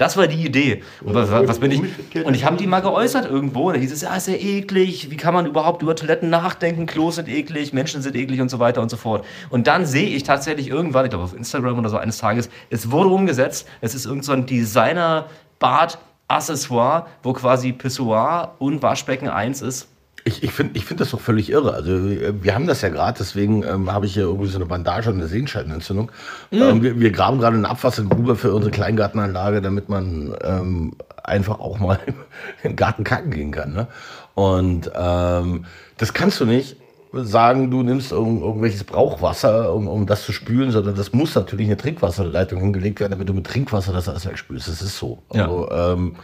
Das 0.02 0.18
war 0.18 0.26
die 0.26 0.44
Idee. 0.44 0.82
Und 1.02 1.14
was, 1.14 1.30
was 1.30 1.60
bin 1.60 1.70
ich? 1.70 2.26
Und 2.26 2.34
ich 2.34 2.44
habe 2.44 2.58
die 2.58 2.66
mal 2.66 2.80
geäußert 2.80 3.30
irgendwo. 3.30 3.68
Und 3.68 3.76
da 3.76 3.80
hieß 3.80 3.92
es, 3.92 4.02
ja, 4.02 4.16
ist 4.16 4.28
ja 4.28 4.34
eklig. 4.34 5.12
Wie 5.12 5.16
kann 5.16 5.32
man 5.32 5.46
überhaupt 5.46 5.84
über 5.84 5.96
Toiletten 5.96 6.32
nachdenken? 6.32 6.88
Klos 6.88 7.18
sind 7.18 7.30
eklig, 7.30 7.72
Menschen 7.72 8.02
sind 8.02 8.16
eklig 8.16 8.42
und 8.42 8.50
so 8.50 8.58
weiter 8.58 8.82
und 8.82 8.90
so 8.90 8.98
fort. 8.98 9.24
Und 9.52 9.68
dann 9.68 9.86
sehe 9.86 10.08
ich 10.08 10.24
tatsächlich 10.24 10.70
irgendwann, 10.70 11.06
ich 11.06 11.12
glaube 11.12 11.26
auf 11.26 11.36
Instagram 11.36 11.78
oder 11.78 11.90
so 11.90 11.98
eines 11.98 12.18
Tages, 12.18 12.50
es 12.72 12.90
wurde 12.90 13.10
umgesetzt. 13.10 13.68
Es 13.80 13.94
ist 13.94 14.08
irgend 14.08 14.26
so 14.26 14.32
ein 14.32 14.48
Designer-Bad. 14.48 16.00
Accessoire, 16.28 17.08
wo 17.22 17.34
quasi 17.34 17.72
Pissoir 17.72 18.56
und 18.58 18.82
Waschbecken 18.82 19.28
eins 19.28 19.62
ist. 19.62 19.88
Ich, 20.24 20.44
ich 20.44 20.52
finde 20.52 20.78
ich 20.78 20.86
find 20.86 21.00
das 21.00 21.12
doch 21.12 21.20
völlig 21.20 21.50
irre. 21.50 21.74
Also 21.74 21.92
wir 21.92 22.54
haben 22.54 22.68
das 22.68 22.82
ja 22.82 22.90
gerade, 22.90 23.18
deswegen 23.20 23.64
ähm, 23.64 23.92
habe 23.92 24.06
ich 24.06 24.14
hier 24.14 24.24
irgendwie 24.24 24.50
so 24.50 24.58
eine 24.58 24.66
Bandage 24.66 25.10
und 25.10 25.16
eine 25.16 25.28
Sehenscheidenentzündung. 25.28 26.12
Mhm. 26.52 26.62
Ähm, 26.62 26.84
wir, 26.84 27.00
wir, 27.00 27.12
graben 27.12 27.40
gerade 27.40 27.58
eine 27.58 27.70
Abwassergrube 27.70 28.36
für 28.36 28.54
unsere 28.54 28.72
Kleingartenanlage, 28.72 29.62
damit 29.62 29.90
man 29.90 30.36
ähm, 30.44 30.94
einfach 31.24 31.60
auch 31.60 31.80
mal 31.80 32.00
im 32.64 32.76
Garten 32.76 33.04
kacken 33.04 33.32
gehen 33.32 33.52
kann. 33.52 33.74
Ne? 33.74 33.88
Und 34.36 34.92
ähm, 34.96 35.66
das 35.98 36.14
kannst 36.14 36.40
du 36.40 36.46
nicht 36.46 36.78
sagen, 37.14 37.72
du 37.72 37.84
nimmst 37.84 38.12
irgend, 38.12 38.42
irgendwelches 38.42 38.84
Brauchwasser, 38.84 39.74
um, 39.74 39.88
um 39.88 40.06
das 40.06 40.24
zu 40.24 40.32
spülen, 40.32 40.72
sondern 40.72 40.96
das 40.96 41.14
muss 41.14 41.36
natürlich 41.36 41.68
eine 41.68 41.78
Trinkwasserleitung 41.78 42.60
hingelegt 42.60 43.00
werden, 43.00 43.12
damit 43.12 43.28
du 43.28 43.34
mit 43.34 43.46
Trinkwasser 43.46 43.92
das 43.92 44.08
alles 44.08 44.26
wegspülst. 44.26 44.68
Das 44.68 44.82
ist 44.82 44.98
so. 44.98 45.22
Ja. 45.34 45.44
Also, 45.44 45.72
ähm, 45.72 46.16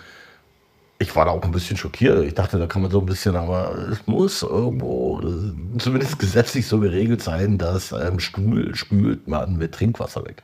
ich 1.00 1.16
war 1.16 1.26
da 1.26 1.32
auch 1.32 1.44
ein 1.44 1.52
bisschen 1.52 1.78
schockiert. 1.78 2.26
Ich 2.26 2.34
dachte, 2.34 2.58
da 2.58 2.66
kann 2.66 2.82
man 2.82 2.90
so 2.90 3.00
ein 3.00 3.06
bisschen, 3.06 3.36
aber 3.36 3.76
es 3.92 4.06
muss 4.08 4.42
irgendwo 4.42 5.22
zumindest 5.78 6.18
gesetzlich 6.18 6.66
so 6.66 6.80
geregelt 6.80 7.22
sein, 7.22 7.58
dass 7.58 7.92
ähm, 7.92 8.20
Stuhl 8.20 8.74
spült 8.76 9.28
man 9.28 9.58
mit 9.58 9.74
Trinkwasser 9.74 10.26
weg. 10.26 10.44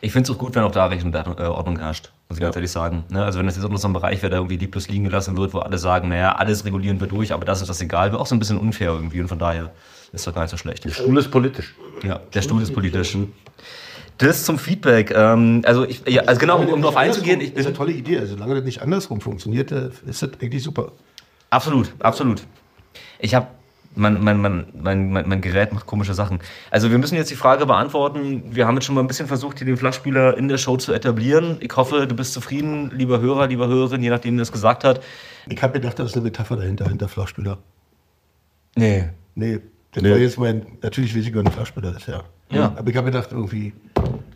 Ich 0.00 0.12
finde 0.12 0.30
es 0.30 0.36
auch 0.36 0.38
gut, 0.38 0.54
wenn 0.54 0.62
auch 0.62 0.72
da 0.72 0.86
und 0.86 1.14
äh, 1.14 1.42
Ordnung 1.42 1.78
herrscht, 1.78 2.12
muss 2.28 2.38
ich 2.38 2.40
ja. 2.40 2.46
ganz 2.46 2.56
ehrlich 2.56 2.70
sagen. 2.70 3.04
Ne? 3.10 3.24
Also 3.24 3.38
wenn 3.38 3.46
das 3.46 3.56
jetzt 3.56 3.64
auch 3.64 3.70
noch 3.70 3.78
so 3.78 3.88
ein 3.88 3.92
Bereich 3.92 4.22
wäre, 4.22 4.30
der 4.30 4.38
irgendwie 4.38 4.56
lieblos 4.56 4.88
liegen 4.88 5.04
gelassen 5.04 5.36
wird, 5.36 5.52
wo 5.52 5.58
alle 5.58 5.76
sagen, 5.76 6.08
naja, 6.08 6.36
alles 6.36 6.64
regulieren 6.64 7.00
wir 7.00 7.08
durch, 7.08 7.32
aber 7.32 7.44
das 7.44 7.60
ist 7.60 7.68
das 7.68 7.80
egal, 7.80 8.12
wäre 8.12 8.20
auch 8.20 8.26
so 8.26 8.34
ein 8.34 8.38
bisschen 8.38 8.58
unfair 8.58 8.92
irgendwie 8.92 9.20
und 9.20 9.28
von 9.28 9.38
daher 9.38 9.72
ist 10.12 10.26
das 10.26 10.34
gar 10.34 10.42
nicht 10.42 10.50
so 10.50 10.56
schlecht. 10.56 10.84
Der 10.84 10.90
Stuhl 10.90 11.18
ist 11.18 11.30
politisch. 11.30 11.74
Ja, 12.02 12.20
der 12.32 12.42
Stuhl 12.42 12.62
ist 12.62 12.72
politisch. 12.72 13.16
Das 14.20 14.44
zum 14.44 14.58
Feedback. 14.58 15.12
Ähm, 15.16 15.62
also, 15.64 15.86
ich, 15.86 16.02
ja, 16.06 16.22
also 16.24 16.38
genau, 16.38 16.58
um, 16.58 16.68
um 16.68 16.82
darauf 16.82 16.96
einzugehen. 16.96 17.40
Ich 17.40 17.48
bin, 17.48 17.54
das 17.54 17.62
ist 17.62 17.66
eine 17.68 17.76
tolle 17.76 17.92
Idee. 17.92 18.18
Also 18.18 18.34
solange 18.34 18.54
das 18.54 18.64
nicht 18.64 18.82
andersrum 18.82 19.22
funktioniert, 19.22 19.72
äh, 19.72 19.88
ist 20.06 20.22
das 20.22 20.30
eigentlich 20.42 20.62
super. 20.62 20.92
Absolut, 21.48 21.94
absolut. 22.00 22.42
Ich 23.18 23.34
habe 23.34 23.46
mein, 23.94 24.22
mein, 24.22 24.38
mein, 24.38 24.66
mein, 24.74 25.10
mein 25.10 25.40
Gerät 25.40 25.72
macht 25.72 25.86
komische 25.86 26.12
Sachen. 26.12 26.40
Also 26.70 26.90
wir 26.90 26.98
müssen 26.98 27.14
jetzt 27.14 27.30
die 27.30 27.34
Frage 27.34 27.64
beantworten. 27.64 28.42
Wir 28.54 28.66
haben 28.66 28.74
jetzt 28.74 28.84
schon 28.84 28.94
mal 28.94 29.00
ein 29.00 29.06
bisschen 29.06 29.26
versucht, 29.26 29.56
hier 29.56 29.66
den 29.66 29.78
Flachspieler 29.78 30.36
in 30.36 30.48
der 30.48 30.58
Show 30.58 30.76
zu 30.76 30.92
etablieren. 30.92 31.56
Ich 31.60 31.74
hoffe, 31.74 32.06
du 32.06 32.14
bist 32.14 32.34
zufrieden, 32.34 32.90
lieber 32.94 33.20
Hörer, 33.20 33.46
lieber 33.46 33.68
Hörerin, 33.68 34.02
je 34.02 34.10
nachdem, 34.10 34.34
wer 34.34 34.40
das 34.40 34.52
gesagt 34.52 34.84
hat. 34.84 35.02
Ich 35.48 35.60
habe 35.62 35.72
gedacht, 35.72 35.98
das 35.98 36.10
ist 36.10 36.14
eine 36.14 36.24
Metapher 36.24 36.56
dahinter, 36.56 36.86
hinter 36.86 37.08
Flachspieler. 37.08 37.56
Nee. 38.76 39.08
Nee, 39.34 39.60
das 39.92 40.02
nee. 40.02 40.10
war 40.10 40.18
jetzt 40.18 40.38
mein, 40.38 40.66
natürlich 40.82 41.16
weiß 41.16 41.24
ich 41.24 41.32
gar 41.32 41.42
nicht, 41.42 41.54
Flachspieler 41.54 41.96
ist, 41.96 42.06
ja. 42.06 42.22
Ja. 42.52 42.74
Aber 42.76 42.90
ich 42.90 42.96
habe 42.96 43.06
gedacht, 43.06 43.30
irgendwie. 43.32 43.72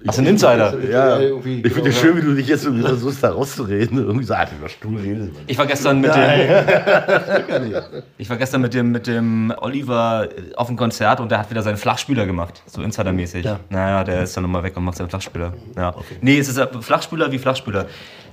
Du 0.05 0.19
einen 0.19 0.27
Insider? 0.27 0.75
Ja, 0.91 1.19
ich 1.19 1.73
finde 1.73 1.89
es 1.89 1.99
schön, 1.99 2.17
wie 2.19 2.21
du 2.21 2.35
dich 2.35 2.47
jetzt 2.47 2.65
irgendwie 2.65 2.87
versuchst, 2.87 3.25
da 3.25 3.31
rauszureden. 3.31 3.99
Irgendwie 3.99 4.27
so, 4.27 4.35
ah, 4.35 4.47
über 4.59 4.69
Stuhl 4.69 5.01
reden. 5.01 5.35
Ich 5.47 5.57
war 5.57 5.67
gestern 5.67 6.01
mit 6.03 6.15
dem. 6.15 6.23
ich 8.19 8.29
war 8.29 8.37
gestern 8.37 8.61
mit 8.61 8.75
dem, 8.75 8.91
mit 8.93 9.07
dem 9.07 9.55
Oliver 9.57 10.29
auf 10.57 10.67
dem 10.67 10.77
Konzert 10.77 11.21
und 11.21 11.31
der 11.31 11.39
hat 11.39 11.51
wieder 11.51 11.63
seinen 11.63 11.79
Flachspüler 11.79 12.27
gemacht. 12.27 12.63
So 12.67 12.83
Insidermäßig. 12.83 13.47
Ja. 13.47 13.61
Naja, 13.71 14.05
der 14.05 14.25
ist 14.25 14.37
dann 14.37 14.43
nochmal 14.43 14.63
weg 14.63 14.77
und 14.77 14.85
macht 14.85 14.99
seinen 14.99 15.09
Flachspüler. 15.09 15.55
Ja. 15.75 15.97
Okay. 15.97 16.17
Nee, 16.21 16.39
es 16.39 16.49
ist 16.49 16.61
Flachspüler 16.83 17.33
wie 17.33 17.39
Flachspüler 17.39 17.87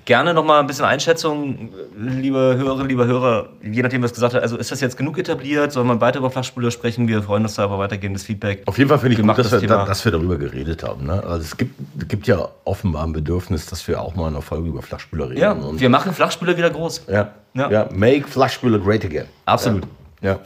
gerne 0.05 0.33
noch 0.33 0.43
mal 0.43 0.59
ein 0.59 0.67
bisschen 0.67 0.85
Einschätzung, 0.85 1.69
liebe 1.97 2.55
Hörerinnen, 2.57 2.89
liebe 2.89 3.05
Hörer, 3.05 3.49
je 3.61 3.81
nachdem, 3.81 4.03
was 4.03 4.13
gesagt 4.13 4.33
hat. 4.33 4.41
Also 4.41 4.57
ist 4.57 4.71
das 4.71 4.81
jetzt 4.81 4.97
genug 4.97 5.17
etabliert? 5.17 5.71
Soll 5.71 5.83
man 5.83 6.01
weiter 6.01 6.19
über 6.19 6.31
Flachspüler 6.31 6.71
sprechen? 6.71 7.07
Wir 7.07 7.23
freuen 7.23 7.43
uns 7.43 7.55
da 7.55 7.63
aber 7.63 7.79
weitergehendes 7.79 8.23
Feedback. 8.23 8.63
Auf 8.65 8.77
jeden 8.77 8.89
Fall 8.89 8.99
finde 8.99 9.15
ich 9.15 9.21
gut, 9.21 9.37
dass, 9.37 9.49
das 9.49 9.61
wir, 9.61 9.69
da, 9.69 9.85
dass 9.85 10.03
wir 10.05 10.11
darüber 10.11 10.37
geredet 10.37 10.83
haben. 10.83 11.05
Ne? 11.05 11.23
Also 11.23 11.41
es 11.41 11.57
gibt, 11.57 11.75
gibt 12.09 12.27
ja 12.27 12.49
offenbar 12.63 13.05
ein 13.05 13.13
Bedürfnis, 13.13 13.65
dass 13.65 13.87
wir 13.87 14.01
auch 14.01 14.15
mal 14.15 14.27
in 14.27 14.35
einer 14.35 14.41
Folge 14.41 14.69
über 14.69 14.81
Flachspüler 14.81 15.29
reden. 15.29 15.41
Ja, 15.41 15.57
wir 15.73 15.89
machen 15.89 16.13
Flachspüler 16.13 16.57
wieder 16.57 16.69
groß. 16.69 17.05
Ja, 17.07 17.31
ja. 17.53 17.69
ja. 17.69 17.89
make 17.91 18.27
Flachspüler 18.27 18.79
great 18.79 19.05
again. 19.05 19.25
Absolut. 19.45 19.83
Ja. 20.21 20.31
ja. 20.31 20.39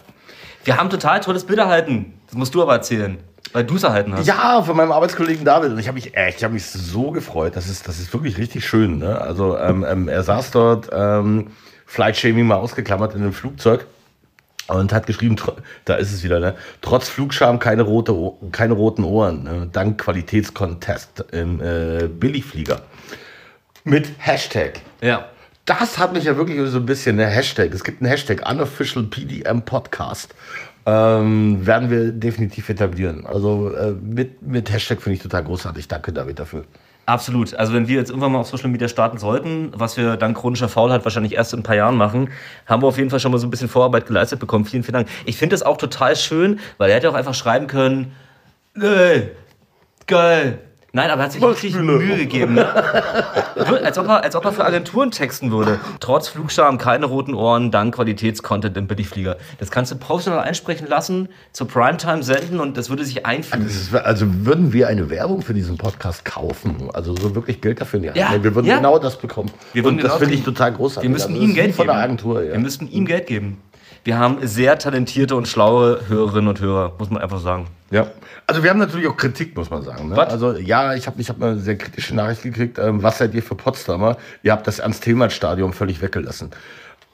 Wir 0.64 0.78
haben 0.78 0.90
total 0.90 1.20
tolles 1.22 1.44
Bild 1.44 1.60
erhalten. 1.60 2.14
Das 2.28 2.36
musst 2.36 2.56
du 2.56 2.62
aber 2.62 2.74
erzählen. 2.74 3.18
Weil 3.56 3.64
du 3.64 3.78
es 3.78 3.84
erhalten 3.84 4.14
hast. 4.14 4.28
Ja, 4.28 4.62
von 4.64 4.76
meinem 4.76 4.92
Arbeitskollegen 4.92 5.46
David. 5.46 5.72
Und 5.72 5.80
ich 5.80 5.88
habe 5.88 5.96
mich, 5.96 6.12
ich 6.14 6.44
hab 6.44 6.52
mich 6.52 6.66
so 6.66 7.12
gefreut. 7.12 7.56
Das 7.56 7.70
ist, 7.70 7.88
das 7.88 8.00
ist 8.00 8.12
wirklich 8.12 8.38
richtig 8.38 8.66
schön. 8.66 8.98
Ne? 8.98 9.18
Also 9.18 9.58
ähm, 9.58 9.86
ähm, 9.88 10.10
er 10.10 10.24
saß 10.24 10.52
dort, 10.52 10.90
ähm, 10.92 11.48
Flight 11.86 12.18
Shaming 12.18 12.48
mal 12.48 12.58
ausgeklammert 12.58 13.16
in 13.16 13.22
einem 13.22 13.32
Flugzeug 13.32 13.88
und 14.68 14.92
hat 14.92 15.08
geschrieben, 15.08 15.38
da 15.86 15.96
ist 15.96 16.12
es 16.12 16.22
wieder, 16.22 16.42
ne? 16.42 16.56
Trotz 16.82 17.08
Flugscham 17.08 17.60
keine, 17.60 17.84
rote, 17.84 18.34
keine 18.52 18.74
roten 18.74 19.06
Ohren, 19.06 19.44
ne? 19.44 19.70
dank 19.72 20.02
Qualitätskontest 20.02 21.24
im 21.32 21.62
äh, 21.62 22.10
Billigflieger. 22.10 22.82
Mit 23.86 24.10
Hashtag. 24.18 24.82
Ja. 25.00 25.30
Das 25.64 25.98
hat 25.98 26.12
mich 26.12 26.26
ja 26.26 26.36
wirklich 26.36 26.60
so 26.70 26.80
ein 26.80 26.86
bisschen, 26.86 27.16
ne? 27.16 27.26
Hashtag. 27.26 27.74
Es 27.74 27.86
gibt 27.86 28.02
einen 28.02 28.10
Hashtag, 28.10 28.48
Unofficial 28.50 29.06
PDM 29.06 29.62
Podcast. 29.62 30.36
Ähm, 30.86 31.66
werden 31.66 31.90
wir 31.90 32.12
definitiv 32.12 32.70
etablieren. 32.70 33.26
Also 33.26 33.72
äh, 33.72 33.92
mit, 33.92 34.42
mit 34.42 34.72
Hashtag 34.72 35.02
finde 35.02 35.16
ich 35.16 35.24
total 35.24 35.44
großartig. 35.44 35.88
Danke, 35.88 36.14
David, 36.14 36.40
dafür. 36.40 36.66
Absolut. 37.08 37.54
Also 37.54 37.74
wenn 37.74 37.88
wir 37.88 37.96
jetzt 37.96 38.10
irgendwann 38.10 38.32
mal 38.32 38.40
auf 38.40 38.48
Social 38.48 38.70
Media 38.70 38.88
starten 38.88 39.18
sollten, 39.20 39.72
was 39.76 39.96
wir 39.96 40.18
dank 40.18 40.38
chronischer 40.38 40.70
Faulheit 40.70 41.04
wahrscheinlich 41.04 41.36
erst 41.36 41.54
in 41.54 41.60
ein 41.60 41.64
paar 41.64 41.76
Jahren 41.76 41.98
machen, 41.98 42.30
haben 42.66 42.82
wir 42.82 42.88
auf 42.88 42.98
jeden 42.98 43.12
Fall 43.12 43.20
schon 43.20 43.32
mal 43.32 43.38
so 43.38 43.46
ein 43.46 43.52
bisschen 43.52 43.70
Vorarbeit 43.70 44.08
geleistet 44.08 44.40
bekommen. 44.40 44.66
Vielen, 44.66 44.84
vielen 44.84 44.94
Dank. 44.94 45.08
Ich 45.26 45.38
finde 45.38 45.54
das 45.54 45.62
auch 45.62 45.78
total 45.78 46.16
schön, 46.16 46.60
weil 46.78 46.90
er 46.90 46.96
hätte 46.96 47.10
auch 47.10 47.14
einfach 47.14 47.36
schreiben 47.36 47.68
können, 47.68 48.14
geil, 48.74 49.32
geil, 50.08 50.60
Nein, 50.96 51.12
aber 51.12 51.24
er 51.24 51.26
hat 51.26 51.34
sich 51.34 51.42
wirklich 51.42 51.76
Mühe 51.76 52.16
gegeben. 52.16 52.58
Als, 52.58 53.98
ob 53.98 54.08
er, 54.08 54.24
als 54.24 54.34
ob 54.34 54.46
er 54.46 54.54
für 54.54 54.64
Agenturen 54.64 55.12
texten 55.12 55.52
würde. 55.52 55.78
Trotz 56.00 56.30
Flugscham, 56.30 56.78
keine 56.78 57.06
roten 57.06 57.34
Ohren, 57.34 57.70
dank 57.70 57.96
Qualitätscontent 57.96 58.78
im 58.78 58.88
Billigflieger. 58.88 59.36
Das 59.60 59.72
kannst 59.72 59.92
du 59.92 59.98
professionell 59.98 60.40
einsprechen 60.40 60.88
lassen, 60.88 61.28
zur 61.52 61.68
Primetime 61.68 62.24
senden 62.24 62.62
und 62.62 62.78
das 62.78 62.90
würde 62.90 63.04
sich 63.04 63.26
einfügen. 63.26 63.66
Also, 63.66 63.98
also 63.98 64.46
würden 64.46 64.72
wir 64.72 64.88
eine 64.88 65.10
Werbung 65.10 65.42
für 65.42 65.54
diesen 65.54 65.78
Podcast 65.78 66.24
kaufen, 66.24 66.90
also 66.94 67.14
so 67.14 67.36
wirklich 67.36 67.60
Geld 67.60 67.82
dafür 67.82 68.00
Hand 68.00 68.16
Ja. 68.16 68.32
Wir 68.42 68.56
würden 68.56 68.66
ja. 68.66 68.78
genau 68.78 68.98
das 68.98 69.18
bekommen. 69.18 69.52
Wir 69.74 69.84
würden 69.84 69.96
und 69.96 70.04
das 70.04 70.14
genau 70.14 70.20
finde 70.20 70.36
ich 70.36 70.44
total 70.46 70.72
großartig. 70.72 71.10
Wir 71.10 71.14
müssten 71.14 71.34
Also, 71.34 71.44
ihm 71.44 71.56
das 71.56 71.66
ist 71.66 71.78
Geld 71.78 71.90
geben. 71.90 72.52
Wir 72.52 72.60
müssten 72.60 72.88
ihm 72.88 73.06
Geld 73.06 73.28
geben. 73.28 73.58
Wir 74.06 74.20
haben 74.20 74.38
sehr 74.46 74.78
talentierte 74.78 75.36
und 75.36 75.48
schlaue 75.48 76.00
Hörerinnen 76.08 76.48
und 76.48 76.62
Hörer, 76.62 76.94
muss 77.00 77.10
man 77.10 77.24
einfach 77.24 77.40
sagen. 77.40 77.66
Ja, 77.90 78.06
also 78.46 78.62
wir 78.62 78.70
haben 78.70 78.78
natürlich 78.78 79.08
auch 79.08 79.18
Kritik, 79.18 79.58
muss 79.58 79.72
man 79.72 79.82
sagen. 79.82 80.10
Ne? 80.10 80.16
Was? 80.16 80.30
Also 80.30 80.54
ja, 80.54 80.94
ich 80.94 81.08
habe 81.08 81.20
ich 81.20 81.28
hab 81.28 81.42
eine 81.42 81.58
sehr 81.58 81.76
kritische 81.76 82.14
Nachricht 82.16 82.44
gekriegt. 82.44 82.78
Ähm, 82.78 83.02
was 83.02 83.18
seid 83.18 83.34
ihr 83.34 83.42
für 83.42 83.56
Potsdamer? 83.56 84.18
Ihr 84.44 84.52
habt 84.52 84.68
das 84.68 84.78
Ernst-Thälmann-Stadion 84.78 85.74
völlig 85.74 86.04
weggelassen. 86.04 86.52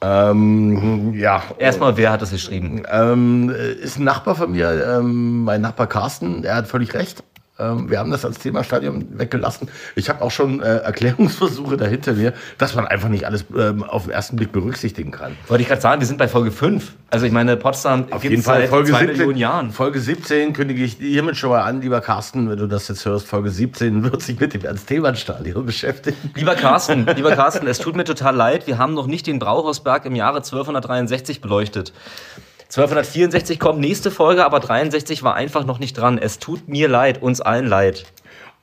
Ähm, 0.02 1.14
ja, 1.14 1.42
Erstmal, 1.58 1.96
wer 1.96 2.12
hat 2.12 2.20
das 2.20 2.30
geschrieben? 2.30 2.82
ähm, 2.92 3.48
ist 3.80 3.98
ein 3.98 4.04
Nachbar 4.04 4.34
von 4.34 4.52
mir, 4.52 4.98
ähm, 4.98 5.44
mein 5.44 5.62
Nachbar 5.62 5.86
Carsten, 5.86 6.42
der 6.42 6.56
hat 6.56 6.68
völlig 6.68 6.92
recht. 6.92 7.24
Ähm, 7.62 7.90
wir 7.90 7.98
haben 7.98 8.10
das 8.10 8.24
als 8.24 8.38
Thema-Stadion 8.38 9.18
weggelassen. 9.18 9.68
Ich 9.94 10.08
habe 10.08 10.22
auch 10.22 10.30
schon 10.30 10.60
äh, 10.60 10.78
Erklärungsversuche 10.78 11.76
dahinter 11.76 12.14
mir, 12.14 12.32
dass 12.58 12.74
man 12.74 12.86
einfach 12.86 13.08
nicht 13.08 13.26
alles 13.26 13.44
ähm, 13.56 13.82
auf 13.84 14.04
den 14.04 14.12
ersten 14.12 14.36
Blick 14.36 14.52
berücksichtigen 14.52 15.10
kann. 15.10 15.36
Wollte 15.48 15.62
ich 15.62 15.68
gerade 15.68 15.80
sagen, 15.80 16.00
wir 16.00 16.06
sind 16.06 16.18
bei 16.18 16.28
Folge 16.28 16.50
5. 16.50 16.92
Also 17.10 17.26
ich 17.26 17.32
meine, 17.32 17.56
Potsdam 17.56 18.06
Auf 18.10 18.24
jeden 18.24 18.42
Fall 18.42 18.62
seit 18.62 18.70
Folge 18.70 18.90
zwei 18.90 19.00
17, 19.00 19.16
Millionen 19.16 19.38
Jahren. 19.38 19.70
Folge 19.70 20.00
17 20.00 20.54
kündige 20.54 20.82
ich 20.82 20.94
hiermit 20.94 21.36
schon 21.36 21.50
mal 21.50 21.60
an, 21.60 21.82
lieber 21.82 22.00
Carsten, 22.00 22.48
wenn 22.48 22.56
du 22.56 22.66
das 22.66 22.88
jetzt 22.88 23.04
hörst. 23.04 23.26
Folge 23.26 23.50
17 23.50 24.02
wird 24.10 24.22
sich 24.22 24.40
mit 24.40 24.54
dem 24.54 24.64
Ernst-Thälmann-Stadion 24.64 25.66
beschäftigen. 25.66 26.16
Lieber 26.34 26.54
Carsten, 26.54 27.06
lieber 27.14 27.36
Carsten, 27.36 27.66
es 27.66 27.78
tut 27.78 27.96
mir 27.96 28.04
total 28.04 28.34
leid, 28.34 28.66
wir 28.66 28.78
haben 28.78 28.94
noch 28.94 29.06
nicht 29.06 29.26
den 29.26 29.38
Brauhausberg 29.38 30.06
im 30.06 30.16
Jahre 30.16 30.38
1263 30.38 31.40
beleuchtet. 31.40 31.92
1264 32.74 33.60
kommt 33.60 33.80
nächste 33.80 34.10
Folge, 34.10 34.46
aber 34.46 34.58
63 34.58 35.22
war 35.22 35.34
einfach 35.34 35.66
noch 35.66 35.78
nicht 35.78 35.92
dran. 35.92 36.16
Es 36.16 36.38
tut 36.38 36.68
mir 36.68 36.88
leid, 36.88 37.20
uns 37.20 37.42
allen 37.42 37.66
leid. 37.66 38.06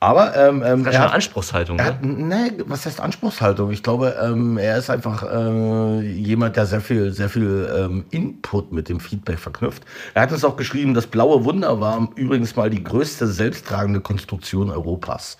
Aber 0.00 0.34
ähm, 0.34 0.64
ähm, 0.66 0.82
Das 0.82 0.94
ist 0.94 0.98
er 0.98 1.00
eine 1.02 1.08
hat, 1.10 1.14
Anspruchshaltung. 1.14 1.78
er 1.78 1.84
Ne? 1.84 1.90
hat, 1.92 2.02
nee, 2.02 2.52
was 2.66 2.86
heißt 2.86 3.00
Anspruchshaltung? 3.00 3.70
Ich 3.70 3.84
glaube, 3.84 4.16
ähm, 4.20 4.58
er 4.58 4.78
ist 4.78 4.90
einfach 4.90 5.22
äh, 5.22 6.00
jemand, 6.00 6.56
der 6.56 6.66
sehr 6.66 6.80
viel, 6.80 7.12
sehr 7.12 7.28
viel 7.28 7.70
ähm, 7.72 8.04
Input 8.10 8.72
mit 8.72 8.88
dem 8.88 8.98
Feedback 8.98 9.38
verknüpft. 9.38 9.84
Er 10.14 10.22
hat 10.22 10.32
es 10.32 10.42
auch 10.42 10.56
geschrieben, 10.56 10.92
das 10.94 11.06
blaue 11.06 11.44
Wunder 11.44 11.80
war 11.80 12.08
übrigens 12.16 12.56
mal 12.56 12.68
die 12.68 12.82
größte 12.82 13.28
selbsttragende 13.28 14.00
Konstruktion 14.00 14.70
Europas. 14.70 15.36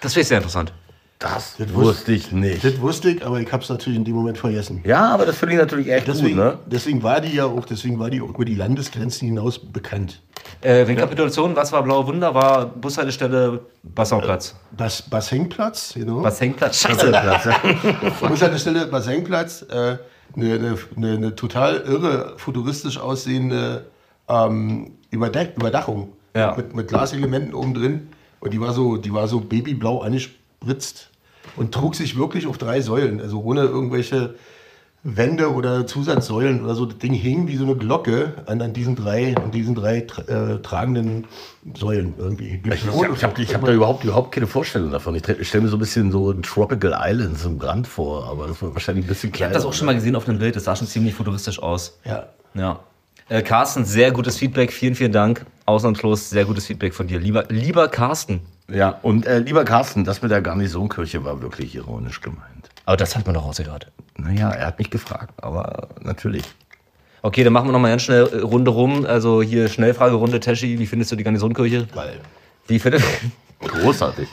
Das 0.00 0.14
finde 0.14 0.22
ich 0.22 0.28
sehr 0.28 0.38
interessant. 0.38 0.72
Das, 1.18 1.56
Das 1.58 1.74
wusste 1.74 2.12
ich 2.12 2.30
nicht. 2.30 2.62
Das 2.62 2.80
wusste 2.80 3.10
ich, 3.10 3.26
aber 3.26 3.40
ich 3.40 3.50
habe 3.52 3.62
es 3.62 3.68
natürlich 3.68 3.98
in 3.98 4.04
dem 4.04 4.14
Moment 4.14 4.38
vergessen. 4.38 4.82
Ja, 4.84 5.12
aber 5.12 5.26
das 5.26 5.36
finde 5.36 5.54
ich 5.54 5.60
natürlich 5.60 5.88
echt 5.90 6.06
Deswegen, 6.06 6.36
gut, 6.36 6.44
ne? 6.44 6.58
deswegen 6.66 7.02
war 7.02 7.20
die 7.20 7.34
ja 7.34 7.46
auch, 7.46 7.64
deswegen 7.64 7.98
war 7.98 8.08
die 8.08 8.20
auch 8.22 8.28
über 8.28 8.44
die 8.44 8.54
Landesgrenzen 8.54 9.26
hinaus 9.26 9.58
bekannt. 9.58 10.22
Äh, 10.60 10.82
Rekapitulation, 10.82 11.56
was 11.56 11.72
war 11.72 11.82
Blaue 11.82 12.06
Wunder? 12.06 12.34
War 12.34 12.66
Bushaltestelle 12.66 13.60
Bassauplatz. 13.82 14.54
Bas 14.76 15.02
Bassenplatz, 15.02 15.94
genau. 15.94 16.20
Bassenplatz. 16.20 16.80
Scheiße. 16.82 17.12
Bushaltestelle 18.28 18.86
Bassenplatz, 18.86 19.62
äh, 19.62 19.74
eine, 20.36 20.54
eine, 20.54 20.78
eine, 20.96 21.12
eine 21.14 21.34
total 21.34 21.78
irre, 21.78 22.34
futuristisch 22.36 22.96
aussehende 22.98 23.86
ähm, 24.28 24.92
Überdeck 25.10 25.54
Überdachung 25.56 26.12
Ja. 26.36 26.54
mit, 26.56 26.76
mit 26.76 26.88
Glaselementen 26.88 27.54
oben 27.54 27.74
drin. 27.74 28.08
Und 28.40 28.52
die 28.52 28.60
war 28.60 28.72
so, 28.72 28.96
die 28.98 29.12
war 29.12 29.26
so 29.26 29.40
babyblau 29.40 30.00
angespritzt 30.60 31.10
und 31.56 31.72
trug 31.72 31.94
sich 31.94 32.16
wirklich 32.16 32.46
auf 32.46 32.58
drei 32.58 32.80
Säulen, 32.80 33.20
also 33.20 33.40
ohne 33.42 33.62
irgendwelche 33.62 34.34
Wände 35.04 35.52
oder 35.52 35.86
Zusatzsäulen 35.86 36.64
oder 36.64 36.74
so. 36.74 36.84
Das 36.84 36.98
Ding 36.98 37.12
hing 37.12 37.46
wie 37.46 37.56
so 37.56 37.64
eine 37.64 37.76
Glocke 37.76 38.34
an, 38.46 38.60
an 38.60 38.72
diesen 38.72 38.96
drei, 38.96 39.34
an 39.36 39.52
diesen 39.52 39.74
drei 39.74 40.00
tra 40.00 40.22
äh, 40.22 40.60
tragenden 40.60 41.24
Säulen 41.74 42.14
irgendwie. 42.18 42.60
Ich, 42.64 42.74
ich 42.74 42.86
habe 42.86 43.14
ich 43.14 43.24
hab, 43.24 43.38
ich 43.38 43.54
hab 43.54 43.64
da 43.64 43.72
überhaupt, 43.72 44.04
überhaupt 44.04 44.32
keine 44.32 44.48
Vorstellung 44.48 44.90
davon. 44.90 45.14
Ich, 45.14 45.26
ich 45.28 45.48
stelle 45.48 45.64
mir 45.64 45.70
so 45.70 45.76
ein 45.76 45.80
bisschen 45.80 46.10
so 46.10 46.30
ein 46.30 46.42
Tropical 46.42 46.98
Islands 47.00 47.44
im 47.44 47.58
Grand 47.58 47.86
vor, 47.86 48.26
aber 48.26 48.48
das 48.48 48.60
war 48.60 48.74
wahrscheinlich 48.74 49.04
ein 49.04 49.08
bisschen 49.08 49.30
Ich 49.30 49.34
kleiner. 49.34 49.50
habe 49.54 49.62
das 49.62 49.66
auch 49.66 49.72
schon 49.72 49.86
mal 49.86 49.94
gesehen 49.94 50.16
auf 50.16 50.28
einem 50.28 50.38
Bild, 50.38 50.56
das 50.56 50.64
sah 50.64 50.74
schon 50.74 50.88
ziemlich 50.88 51.14
futuristisch 51.14 51.60
aus. 51.62 51.98
Ja. 52.04 52.26
Ja. 52.54 52.80
Äh, 53.28 53.42
Carsten, 53.42 53.84
sehr 53.84 54.10
gutes 54.10 54.36
Feedback, 54.36 54.72
vielen, 54.72 54.96
vielen 54.96 55.12
Dank. 55.12 55.46
Ausnahmslos 55.68 56.30
sehr 56.30 56.44
gutes 56.44 56.66
Feedback 56.66 56.94
von 56.94 57.06
dir. 57.06 57.20
Lieber, 57.20 57.44
lieber 57.48 57.88
Carsten. 57.88 58.40
Ja, 58.70 58.98
und 59.02 59.26
äh, 59.26 59.38
lieber 59.38 59.64
Carsten, 59.64 60.04
das 60.04 60.22
mit 60.22 60.30
der 60.30 60.42
Garnisonkirche 60.42 61.24
war 61.24 61.40
wirklich 61.42 61.74
ironisch 61.74 62.20
gemeint. 62.20 62.70
Aber 62.86 62.96
das 62.96 63.14
hat 63.16 63.26
man 63.26 63.34
doch 63.34 63.44
rausgehört. 63.44 63.90
Naja, 64.16 64.50
er 64.50 64.66
hat 64.66 64.78
mich 64.78 64.90
gefragt, 64.90 65.32
aber 65.42 65.88
natürlich. 66.02 66.44
Okay, 67.22 67.44
dann 67.44 67.52
machen 67.52 67.68
wir 67.68 67.72
nochmal 67.72 67.90
ganz 67.90 68.02
schnell 68.02 68.26
äh, 68.26 68.40
Runde 68.40 68.70
rum. 68.70 69.04
Also 69.04 69.42
hier 69.42 69.68
Schnellfragerunde, 69.68 70.40
Teschi, 70.40 70.78
wie 70.78 70.86
findest 70.86 71.12
du 71.12 71.16
die 71.16 71.24
Garnisonkirche? 71.24 71.86
Geil. 71.94 72.20
Wie 72.66 72.78
findest 72.78 73.06
Großartig. 73.60 74.28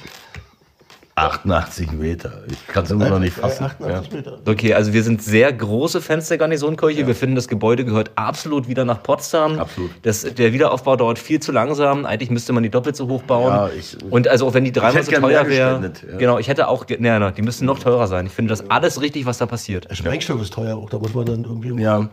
88 1.17 1.93
Meter. 1.93 2.43
Ich 2.49 2.67
kann 2.67 2.83
es 2.83 2.91
immer 2.91 3.09
noch 3.09 3.19
nicht 3.19 3.33
fassen. 3.37 3.63
88 3.63 4.11
Meter. 4.11 4.39
Okay, 4.45 4.73
also 4.73 4.91
wir 4.91 5.01
sind 5.01 5.23
sehr 5.23 5.53
große 5.53 6.01
Fans 6.01 6.27
der 6.27 6.37
Garnisonkirche. 6.37 7.07
Wir 7.07 7.15
finden, 7.15 7.35
das 7.37 7.47
Gebäude 7.47 7.85
gehört 7.85 8.11
absolut 8.15 8.67
wieder 8.67 8.83
nach 8.83 9.01
Potsdam. 9.01 9.57
Absolut. 9.57 9.91
Das, 10.01 10.21
der 10.23 10.51
Wiederaufbau 10.51 10.97
dauert 10.97 11.17
viel 11.17 11.39
zu 11.39 11.53
langsam. 11.53 12.05
Eigentlich 12.05 12.29
müsste 12.31 12.51
man 12.51 12.63
die 12.63 12.69
doppelt 12.69 12.97
so 12.97 13.07
hoch 13.07 13.23
bauen. 13.23 13.47
Ja, 13.53 13.69
ich- 13.69 13.95
Und 14.11 14.27
also 14.27 14.45
auch 14.47 14.53
wenn 14.53 14.65
die 14.65 14.73
dreimal 14.73 15.03
so 15.03 15.11
teuer 15.11 15.47
wäre. 15.47 15.91
ja. 16.11 16.17
Genau, 16.17 16.37
ich 16.37 16.49
hätte 16.49 16.67
auch, 16.67 16.85
nee, 16.87 16.97
nee, 16.97 17.31
die 17.31 17.41
müssten 17.41 17.65
noch 17.65 17.79
teurer 17.79 18.07
sein. 18.07 18.25
Ich 18.25 18.33
finde 18.33 18.49
das 18.49 18.69
alles 18.69 18.99
richtig, 18.99 19.25
was 19.25 19.37
da 19.37 19.45
passiert. 19.45 19.89
Der 19.89 19.95
Sprengstoff 19.95 20.41
ist 20.41 20.51
teuer, 20.53 20.75
auch 20.75 20.89
da 20.89 20.99
muss 20.99 21.13
man 21.13 21.25
dann 21.25 21.43
irgendwie. 21.45 21.81
Ja, 21.81 22.09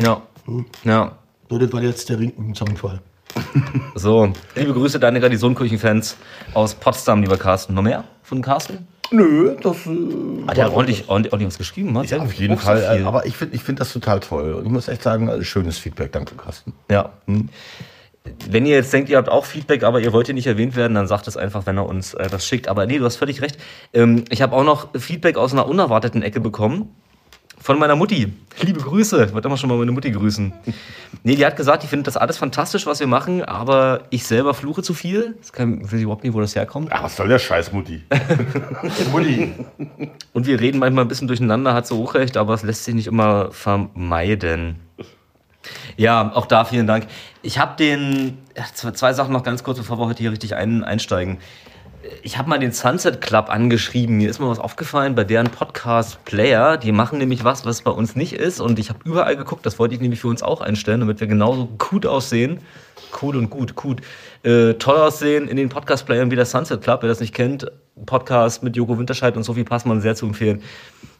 Ja. 0.00 0.20
Ja. 0.82 1.12
So, 1.48 1.58
das 1.58 1.72
war 1.72 1.82
jetzt 1.82 2.08
der 2.08 2.18
Ring 2.18 2.32
im 2.36 2.52
Zaunfall. 2.54 2.98
So, 3.94 4.32
liebe 4.56 4.72
Grüße, 4.72 4.98
deine 4.98 5.20
Garnisonkirchen-Fans 5.20 6.16
aus 6.54 6.74
Potsdam, 6.74 7.22
lieber 7.22 7.36
Carsten. 7.36 7.74
Noch 7.74 7.82
mehr 7.82 8.04
von 8.22 8.42
Carsten? 8.42 8.86
nö, 9.12 9.56
das. 9.60 9.86
Äh, 9.86 10.46
Hat 10.46 10.58
er 10.58 10.72
ordentlich, 10.72 11.08
ordentlich, 11.08 11.32
ordentlich 11.32 11.48
was 11.48 11.58
geschrieben? 11.58 11.96
Hat 11.96 12.10
ja, 12.10 12.18
auf 12.18 12.32
jeden 12.32 12.56
Fall. 12.56 13.00
äh, 13.00 13.04
aber 13.04 13.26
ich 13.26 13.36
finde 13.36 13.54
ich 13.54 13.62
find 13.62 13.80
das 13.80 13.92
total 13.92 14.20
toll. 14.20 14.54
Und 14.54 14.64
ich 14.66 14.70
muss 14.72 14.88
echt 14.88 15.02
sagen, 15.02 15.28
äh, 15.28 15.44
schönes 15.44 15.78
Feedback. 15.78 16.12
Danke, 16.12 16.34
Carsten. 16.34 16.72
Ja. 16.90 17.10
Wenn 18.48 18.66
ihr 18.66 18.76
jetzt 18.76 18.92
denkt, 18.92 19.08
ihr 19.10 19.16
habt 19.16 19.28
auch 19.28 19.44
Feedback, 19.44 19.82
aber 19.82 20.00
ihr 20.00 20.12
wollt 20.12 20.26
hier 20.26 20.34
nicht 20.34 20.46
erwähnt 20.46 20.76
werden, 20.76 20.94
dann 20.94 21.08
sagt 21.08 21.26
es 21.26 21.36
einfach, 21.36 21.66
wenn 21.66 21.76
er 21.76 21.86
uns 21.86 22.14
äh, 22.14 22.28
das 22.28 22.46
schickt. 22.46 22.68
Aber 22.68 22.86
nee, 22.86 22.98
du 22.98 23.04
hast 23.04 23.16
völlig 23.16 23.42
recht. 23.42 23.58
Ähm, 23.92 24.24
ich 24.30 24.42
habe 24.42 24.54
auch 24.54 24.64
noch 24.64 24.88
Feedback 24.98 25.36
aus 25.36 25.52
einer 25.52 25.66
unerwarteten 25.66 26.22
Ecke 26.22 26.40
bekommen. 26.40 26.94
Von 27.62 27.78
meiner 27.78 27.94
Mutti. 27.94 28.32
Liebe 28.60 28.80
Grüße. 28.80 29.26
Ich 29.26 29.32
wollte 29.32 29.46
immer 29.46 29.56
schon 29.56 29.68
mal 29.68 29.78
meine 29.78 29.92
Mutti 29.92 30.10
grüßen. 30.10 30.52
Nee, 31.22 31.36
die 31.36 31.46
hat 31.46 31.56
gesagt, 31.56 31.84
die 31.84 31.86
findet 31.86 32.08
das 32.08 32.16
alles 32.16 32.36
fantastisch, 32.36 32.86
was 32.86 32.98
wir 32.98 33.06
machen, 33.06 33.44
aber 33.44 34.02
ich 34.10 34.26
selber 34.26 34.52
fluche 34.52 34.82
zu 34.82 34.94
viel. 34.94 35.36
Das 35.38 35.52
kann, 35.52 35.80
ich 35.80 35.92
weiß 35.92 36.00
überhaupt 36.00 36.24
nicht, 36.24 36.34
wo 36.34 36.40
das 36.40 36.56
herkommt. 36.56 36.88
Ach, 36.90 37.04
was 37.04 37.14
soll 37.14 37.28
der 37.28 37.38
Scheiß, 37.38 37.72
Mutti? 37.72 38.02
Mutti. 39.12 39.52
Und 40.32 40.46
wir 40.46 40.58
reden 40.58 40.80
manchmal 40.80 41.04
ein 41.04 41.08
bisschen 41.08 41.28
durcheinander, 41.28 41.72
hat 41.72 41.86
so 41.86 42.02
auch 42.02 42.14
recht, 42.14 42.36
aber 42.36 42.52
es 42.54 42.64
lässt 42.64 42.84
sich 42.84 42.96
nicht 42.96 43.06
immer 43.06 43.52
vermeiden. 43.52 44.80
Ja, 45.96 46.32
auch 46.34 46.46
da 46.46 46.64
vielen 46.64 46.88
Dank. 46.88 47.06
Ich 47.42 47.60
habe 47.60 47.76
den, 47.76 48.38
zwei 48.74 49.12
Sachen 49.12 49.32
noch 49.32 49.44
ganz 49.44 49.62
kurz, 49.62 49.78
bevor 49.78 50.00
wir 50.00 50.06
heute 50.06 50.18
hier 50.18 50.32
richtig 50.32 50.56
ein, 50.56 50.82
einsteigen. 50.82 51.38
Ich 52.22 52.36
habe 52.36 52.48
mal 52.48 52.58
den 52.58 52.72
Sunset 52.72 53.20
Club 53.20 53.48
angeschrieben. 53.48 54.16
Mir 54.16 54.28
ist 54.28 54.40
mal 54.40 54.48
was 54.48 54.58
aufgefallen 54.58 55.14
bei 55.14 55.22
deren 55.22 55.50
Podcast-Player. 55.50 56.76
Die 56.76 56.90
machen 56.90 57.18
nämlich 57.18 57.44
was, 57.44 57.64
was 57.64 57.82
bei 57.82 57.90
uns 57.92 58.16
nicht 58.16 58.32
ist. 58.32 58.60
Und 58.60 58.78
ich 58.78 58.88
habe 58.88 58.98
überall 59.04 59.36
geguckt. 59.36 59.64
Das 59.64 59.78
wollte 59.78 59.94
ich 59.94 60.00
nämlich 60.00 60.20
für 60.20 60.28
uns 60.28 60.42
auch 60.42 60.60
einstellen, 60.60 61.00
damit 61.00 61.20
wir 61.20 61.28
genauso 61.28 61.66
gut 61.78 62.04
aussehen. 62.04 62.60
Cool 63.20 63.36
und 63.36 63.50
gut, 63.50 63.76
gut. 63.76 64.00
Äh, 64.42 64.74
toll 64.74 64.96
aussehen 64.96 65.46
in 65.46 65.56
den 65.56 65.68
Podcast-Playern 65.68 66.30
wie 66.30 66.36
der 66.36 66.46
Sunset 66.46 66.82
Club. 66.82 67.02
Wer 67.02 67.08
das 67.08 67.20
nicht 67.20 67.34
kennt, 67.34 67.70
Podcast 68.06 68.62
mit 68.62 68.76
Joko 68.76 68.98
Winterscheid 68.98 69.36
und 69.36 69.44
Sophie 69.44 69.64
Passmann 69.64 70.00
sehr 70.00 70.16
zu 70.16 70.26
empfehlen. 70.26 70.62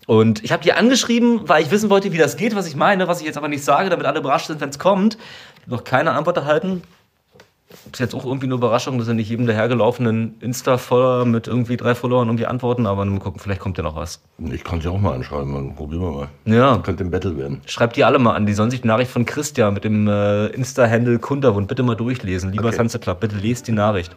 Und 0.06 0.42
ich 0.42 0.50
habe 0.50 0.64
die 0.64 0.72
angeschrieben, 0.72 1.48
weil 1.48 1.62
ich 1.62 1.70
wissen 1.70 1.90
wollte, 1.90 2.12
wie 2.12 2.18
das 2.18 2.36
geht, 2.36 2.56
was 2.56 2.66
ich 2.66 2.74
meine, 2.74 3.06
was 3.06 3.20
ich 3.20 3.26
jetzt 3.26 3.36
aber 3.36 3.48
nicht 3.48 3.62
sage, 3.62 3.88
damit 3.88 4.06
alle 4.06 4.18
überrascht 4.18 4.48
sind, 4.48 4.60
wenn 4.60 4.70
es 4.70 4.80
kommt. 4.80 5.16
Noch 5.66 5.84
keine 5.84 6.12
Antwort 6.12 6.38
erhalten. 6.38 6.82
Ist 7.92 7.98
jetzt 7.98 8.14
auch 8.14 8.24
irgendwie 8.24 8.46
eine 8.46 8.54
Überraschung, 8.54 8.98
dass 8.98 9.08
er 9.08 9.14
nicht 9.14 9.28
jedem 9.28 9.46
dahergelaufenen 9.46 10.34
Insta-Follower 10.40 11.24
mit 11.24 11.46
irgendwie 11.46 11.76
drei 11.76 11.94
Followern 11.94 12.28
irgendwie 12.28 12.46
antworten, 12.46 12.86
aber 12.86 13.04
mal 13.04 13.18
gucken, 13.18 13.40
vielleicht 13.40 13.60
kommt 13.60 13.76
ja 13.78 13.84
noch 13.84 13.96
was. 13.96 14.22
Ich 14.50 14.64
kann 14.64 14.80
sie 14.80 14.88
auch 14.88 14.98
mal 14.98 15.14
anschreiben, 15.14 15.54
dann 15.54 15.74
probieren 15.74 16.02
wir 16.02 16.10
mal. 16.10 16.28
Ja. 16.44 16.78
Könnte 16.78 17.04
ein 17.04 17.10
Battle 17.10 17.36
werden. 17.36 17.60
Schreibt 17.66 17.96
die 17.96 18.04
alle 18.04 18.18
mal 18.18 18.34
an, 18.34 18.46
die 18.46 18.54
sollen 18.54 18.70
sich 18.70 18.80
die 18.80 18.88
Nachricht 18.88 19.10
von 19.10 19.24
Christian 19.24 19.74
mit 19.74 19.84
dem 19.84 20.08
äh, 20.08 20.46
Insta-Handle 20.48 21.18
Kunderwund 21.18 21.68
bitte 21.68 21.82
mal 21.82 21.96
durchlesen. 21.96 22.50
Lieber 22.52 22.68
Okay. 22.68 22.76
Sunset 22.76 23.02
Club, 23.02 23.20
bitte 23.20 23.36
lest 23.36 23.68
die 23.68 23.72
Nachricht. 23.72 24.16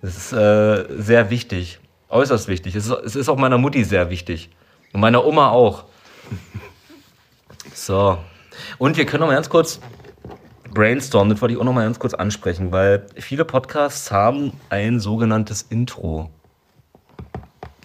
Das 0.00 0.16
ist 0.16 0.32
äh, 0.32 0.84
sehr 0.98 1.28
wichtig, 1.30 1.80
äußerst 2.08 2.48
wichtig. 2.48 2.74
Es 2.74 2.86
ist, 2.86 2.92
es 3.04 3.16
ist 3.16 3.28
auch 3.28 3.36
meiner 3.36 3.58
Mutti 3.58 3.84
sehr 3.84 4.08
wichtig 4.10 4.50
und 4.92 5.00
meiner 5.00 5.24
Oma 5.24 5.50
auch. 5.50 5.84
So. 7.74 8.18
Und 8.78 8.96
wir 8.96 9.06
können 9.06 9.20
noch 9.20 9.26
mal 9.28 9.34
ganz 9.34 9.48
kurz 9.48 9.80
brainstormen, 10.72 11.30
das 11.30 11.40
wollte 11.40 11.54
ich 11.54 11.60
auch 11.60 11.64
noch 11.64 11.72
mal 11.72 11.84
ganz 11.84 11.98
kurz 11.98 12.14
ansprechen, 12.14 12.72
weil 12.72 13.06
viele 13.16 13.44
Podcasts 13.44 14.10
haben 14.10 14.52
ein 14.68 15.00
sogenanntes 15.00 15.62
Intro. 15.62 16.30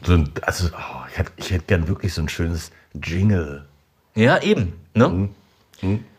So 0.03 0.13
ein, 0.13 0.31
also, 0.43 0.67
oh, 0.67 1.05
ich 1.09 1.17
hätte 1.17 1.31
ich 1.37 1.51
hätte 1.51 1.65
gern 1.65 1.87
wirklich 1.87 2.13
so 2.13 2.21
ein 2.21 2.29
schönes 2.29 2.71
Jingle. 2.93 3.65
Ja, 4.13 4.41
eben. 4.41 4.73
Ne? 4.93 5.29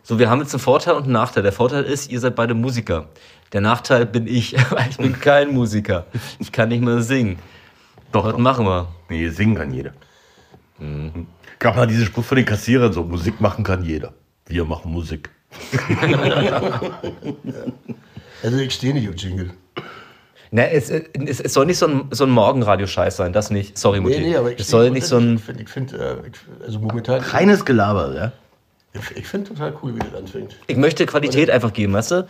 So, 0.03 0.19
wir 0.19 0.29
haben 0.29 0.41
jetzt 0.41 0.55
einen 0.55 0.61
Vorteil 0.61 0.95
und 0.95 1.05
einen 1.05 1.13
Nachteil. 1.13 1.43
Der 1.43 1.53
Vorteil 1.53 1.85
ist, 1.85 2.11
ihr 2.11 2.21
seid 2.21 2.37
beide 2.37 2.55
Musiker. 2.55 3.09
Der 3.53 3.61
Nachteil 3.61 4.07
bin 4.07 4.27
ich, 4.27 4.55
weil 4.71 4.89
ich 4.91 4.97
bin 4.99 5.19
kein 5.19 5.53
Musiker. 5.53 6.07
Ich 6.39 6.53
kann 6.53 6.69
nicht 6.69 6.83
mehr 6.83 7.01
singen. 7.01 7.39
Doch, 8.13 8.25
Was 8.25 8.39
machen 8.39 8.67
wir? 8.67 8.89
Nee, 9.09 9.29
singen 9.29 9.57
kann 9.57 9.73
jeder. 9.73 9.93
Mhm. 10.79 11.27
Gab 11.59 11.77
mal 11.77 11.87
diesen 11.87 12.07
Spruch 12.07 12.25
von 12.25 12.37
den 12.37 12.45
Kassierern 12.45 12.93
so, 12.93 13.03
Musik 13.03 13.41
machen 13.41 13.65
kann 13.65 13.83
jeder. 13.83 14.13
Wir 14.47 14.65
machen 14.65 14.93
Musik. 14.93 15.31
Also 18.43 18.59
ich 18.59 18.75
stehe 18.75 18.93
nicht 18.93 19.09
auf 19.09 19.15
Jingle. 19.17 19.51
Na, 20.51 20.63
es, 20.69 20.91
es, 20.91 21.41
es 21.41 21.53
soll 21.53 21.67
nicht 21.67 21.79
so 21.79 21.87
ein, 21.87 22.05
so 22.11 22.25
ein 22.25 22.31
Morgenradio-Scheiß 22.31 23.17
sein, 23.17 23.33
das 23.33 23.51
nicht. 23.51 23.77
Sorry, 23.77 24.01
Mutti. 24.01 24.21
Nee, 24.21 24.29
nee, 24.29 24.37
aber 24.37 24.53
ich 24.53 24.61
es 24.61 24.69
soll 24.69 24.91
nicht 24.91 25.07
so 25.07 25.17
ein. 25.17 25.37
Ich 25.37 25.43
finde, 25.43 25.67
find, 25.67 25.93
äh, 25.95 26.17
also 26.65 26.79
momentan, 26.79 27.21
Reines 27.21 27.65
Gelaber, 27.65 28.15
ja? 28.15 28.33
ich, 28.93 29.17
ich 29.17 29.27
finde 29.27 29.49
total 29.51 29.75
cool, 29.83 29.95
wie 29.95 29.99
das 29.99 30.15
anfängt. 30.15 30.57
Ich 30.67 30.77
möchte 30.77 31.05
Qualität 31.07 31.51
einfach 31.51 31.73
geben, 31.73 31.95
weißt 31.95 32.11
du? 32.13 32.29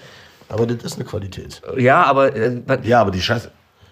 Aber 0.48 0.66
das 0.66 0.82
ist 0.84 0.94
eine 0.94 1.04
Qualität. 1.04 1.60
Ja, 1.76 2.04
aber. 2.04 2.34
Äh, 2.34 2.62
Ja, 2.84 3.00
aber 3.00 3.10
die 3.10 3.20
Scheiße. 3.20 3.50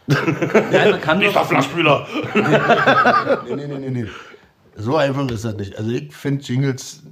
ja, 0.08 0.90
man 0.90 1.00
kann 1.00 1.20
doch, 1.20 1.46
Flaschspüler. 1.46 2.06
Nee, 2.34 3.56
nee, 3.56 3.66
nee, 3.66 3.78
nee, 3.78 3.90
nee. 3.90 4.06
So 4.76 4.96
einfach 4.96 5.28
ist 5.30 5.44
das 5.44 5.56
nicht. 5.56 5.76
Also 5.76 5.90
ich 5.90 6.14
finde 6.14 6.42
Jingles, 6.44 7.02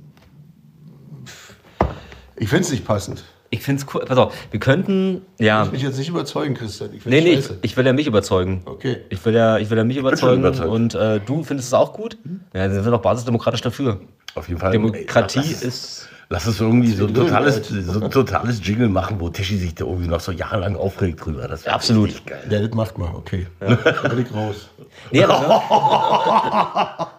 ich 2.43 2.49
finde 2.49 2.65
es 2.65 2.73
nicht 2.73 2.85
passend. 2.85 3.23
Ich 3.51 3.63
finde 3.63 3.83
es 3.83 3.95
cool. 3.95 4.05
Pass 4.05 4.19
auf, 4.19 4.35
wir 4.51 4.59
könnten. 4.59 5.23
Ja. 5.39 5.63
Ich 5.65 5.73
mich 5.73 5.83
jetzt 5.83 5.97
nicht 5.97 6.09
überzeugen, 6.09 6.55
Christian. 6.55 6.91
Ich 6.93 7.05
Nee, 7.05 7.21
nee, 7.21 7.35
ich, 7.35 7.51
ich 7.61 7.77
will 7.77 7.87
ja 7.87 7.93
mich 7.93 8.09
überzeugen. 8.09 8.63
Okay. 8.65 9.03
Ich 9.11 9.25
will 9.25 9.35
ja, 9.35 9.59
ich 9.59 9.71
will 9.71 9.79
ja 9.79 9.85
mich 9.85 9.97
überzeugen. 9.97 10.45
Und 10.45 10.95
äh, 10.95 11.21
du 11.21 11.45
findest 11.45 11.69
es 11.69 11.75
auch 11.75 11.93
gut? 11.93 12.17
Ja, 12.53 12.63
dann 12.63 12.73
sind 12.73 12.85
wir 12.85 12.91
doch 12.91 13.03
basisdemokratisch 13.03 13.61
dafür. 13.61 14.01
Auf 14.35 14.49
jeden 14.49 14.59
Fall. 14.59 14.73
Demokratie 14.73 15.39
Ey, 15.39 15.47
lass, 15.51 15.63
ist. 15.63 16.09
Lass 16.31 16.47
uns 16.49 16.61
irgendwie 16.61 16.93
so 16.93 17.07
ein, 17.07 17.15
totales, 17.15 17.69
so 17.69 18.01
ein 18.01 18.11
totales 18.11 18.67
Jingle 18.67 18.89
machen, 18.89 19.21
wo 19.21 19.29
Tischi 19.29 19.59
sich 19.59 19.75
da 19.75 19.85
irgendwie 19.85 20.09
noch 20.09 20.21
so 20.21 20.33
jahrelang 20.33 20.75
aufregt 20.75 21.25
drüber. 21.25 21.47
Das 21.47 21.67
Absolut. 21.67 22.27
Geil. 22.27 22.43
Ja, 22.51 22.61
das 22.61 22.75
macht 22.75 22.99
mal, 22.99 23.15
okay. 23.15 23.47
Bin 23.61 23.79
ich 24.19 24.35
raus. 24.35 24.71
Nee, 25.13 25.23
aber, 25.23 25.39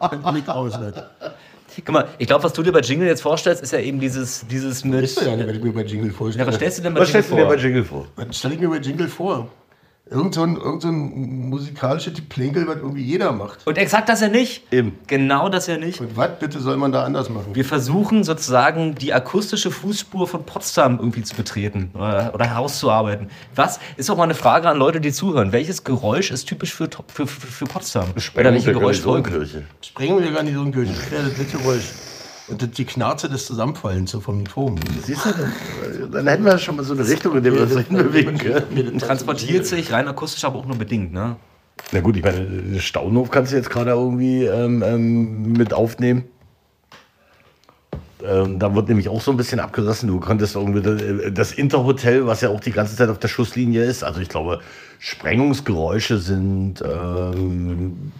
bin 0.31 0.37
ich 0.37 0.47
raus, 0.47 0.73
Leute. 0.81 1.05
Guck 1.77 1.93
mal, 1.93 2.07
ich 2.17 2.27
glaube, 2.27 2.43
was 2.43 2.53
du 2.53 2.61
dir 2.63 2.71
bei 2.71 2.79
Jingle 2.81 3.07
jetzt 3.07 3.21
vorstellst, 3.21 3.61
ist 3.63 3.71
ja 3.73 3.79
eben 3.79 3.99
dieses, 3.99 4.45
dieses 4.47 4.83
mit. 4.83 5.03
Ist 5.03 5.21
ja 5.21 5.35
nicht, 5.35 5.47
wenn 5.47 5.55
ich 5.55 5.63
mir 5.63 5.71
bei 5.73 5.83
Jingle 5.83 6.09
Ja, 6.09 6.13
vorstelle. 6.13 6.47
was 6.47 6.55
stellst 6.55 6.77
du 6.79 6.81
denn 6.83 6.93
bei 6.93 6.99
Was 7.01 7.07
Jingle 7.09 7.23
stellst 7.23 7.31
du 7.31 7.35
dir 7.35 7.45
bei 7.49 7.55
vor? 7.55 7.63
Jingle 7.63 7.83
vor? 7.85 8.07
Was 8.15 8.37
stelle 8.37 8.53
ich 8.55 8.59
mir 8.59 8.69
bei 8.69 8.77
Jingle 8.77 9.07
vor? 9.07 9.47
Irgend 10.09 10.35
so 10.35 10.43
ein, 10.43 10.57
irgend 10.57 10.81
so 10.81 10.89
ein 10.89 11.49
musikalisches 11.49 12.19
Plänkel, 12.27 12.67
was 12.67 12.75
irgendwie 12.75 13.03
jeder 13.03 13.31
macht. 13.31 13.65
Und 13.65 13.77
exakt 13.77 14.09
das 14.09 14.19
ja 14.19 14.27
nicht. 14.27 14.61
Eben. 14.71 14.97
Genau 15.07 15.47
das 15.47 15.67
ja 15.67 15.77
nicht. 15.77 16.01
Und 16.01 16.17
was 16.17 16.39
bitte 16.39 16.59
soll 16.59 16.75
man 16.75 16.91
da 16.91 17.05
anders 17.05 17.29
machen? 17.29 17.55
Wir 17.55 17.63
versuchen 17.63 18.25
sozusagen 18.25 18.95
die 18.95 19.13
akustische 19.13 19.71
Fußspur 19.71 20.27
von 20.27 20.43
Potsdam 20.43 20.99
irgendwie 20.99 21.23
zu 21.23 21.35
betreten 21.35 21.91
oder, 21.93 22.33
oder 22.33 22.45
herauszuarbeiten. 22.45 23.29
Was 23.55 23.79
ist 23.95 24.09
auch 24.11 24.17
mal 24.17 24.23
eine 24.23 24.35
Frage 24.35 24.67
an 24.67 24.77
Leute, 24.77 24.99
die 24.99 25.13
zuhören? 25.13 25.53
Welches 25.53 25.85
Geräusch 25.85 26.31
ist 26.31 26.45
typisch 26.45 26.73
für, 26.73 26.89
für, 27.07 27.25
für, 27.25 27.47
für 27.47 27.65
Potsdam? 27.65 28.09
oder 28.11 28.51
welche 28.51 28.73
Geräuschfolge? 28.73 29.31
Kirche. 29.31 29.63
Sprengen 29.81 30.21
wir 30.21 30.31
gar 30.33 30.43
nicht 30.43 30.55
so 30.55 30.63
ein 30.63 30.73
Kirche. 30.73 30.93
Das 30.93 31.11
wäre 31.11 31.23
das 31.29 31.37
letzte 31.37 31.57
Geräusch. 31.59 31.85
Und 32.47 32.77
die 32.77 32.85
Knarze 32.85 33.29
des 33.29 33.45
Zusammenfallens 33.45 34.11
so 34.11 34.19
vom 34.19 34.43
Turm. 34.45 34.75
Siehst 35.05 35.25
du, 35.25 36.07
dann, 36.11 36.27
hätten 36.27 36.43
wir 36.43 36.57
schon 36.57 36.75
mal 36.75 36.83
so 36.83 36.93
eine 36.93 37.07
Richtung, 37.07 37.37
in 37.37 37.43
der 37.43 37.53
wir 37.53 37.61
uns 37.61 37.77
hinbewegen 37.77 38.37
können. 38.37 38.99
Transportiert 38.99 39.65
sich 39.65 39.91
rein 39.93 40.07
akustisch, 40.07 40.43
aber 40.43 40.59
auch 40.59 40.65
nur 40.65 40.77
bedingt, 40.77 41.13
ne? 41.13 41.37
Na 41.91 42.01
gut, 42.01 42.17
ich 42.17 42.23
meine, 42.23 42.45
den 42.45 42.79
Staunhof 42.79 43.31
kannst 43.31 43.51
du 43.51 43.55
jetzt 43.55 43.69
gerade 43.69 43.91
irgendwie 43.91 44.43
ähm, 44.45 44.83
ähm, 44.85 45.53
mit 45.53 45.73
aufnehmen. 45.73 46.25
Ähm, 48.25 48.57
da 48.57 48.73
wird 48.73 48.87
nämlich 48.87 49.09
auch 49.09 49.21
so 49.21 49.31
ein 49.31 49.37
bisschen 49.37 49.59
abgerissen. 49.59 50.07
Du 50.07 50.19
konntest 50.19 50.55
irgendwie 50.55 50.81
das, 50.81 51.33
das 51.33 51.51
Interhotel, 51.51 52.25
was 52.25 52.41
ja 52.41 52.49
auch 52.49 52.59
die 52.59 52.71
ganze 52.71 52.95
Zeit 52.95 53.09
auf 53.09 53.19
der 53.19 53.27
Schusslinie 53.27 53.83
ist. 53.83 54.03
Also 54.03 54.21
ich 54.21 54.29
glaube, 54.29 54.61
Sprengungsgeräusche 54.99 56.17
sind 56.17 56.81
ähm, 56.81 58.11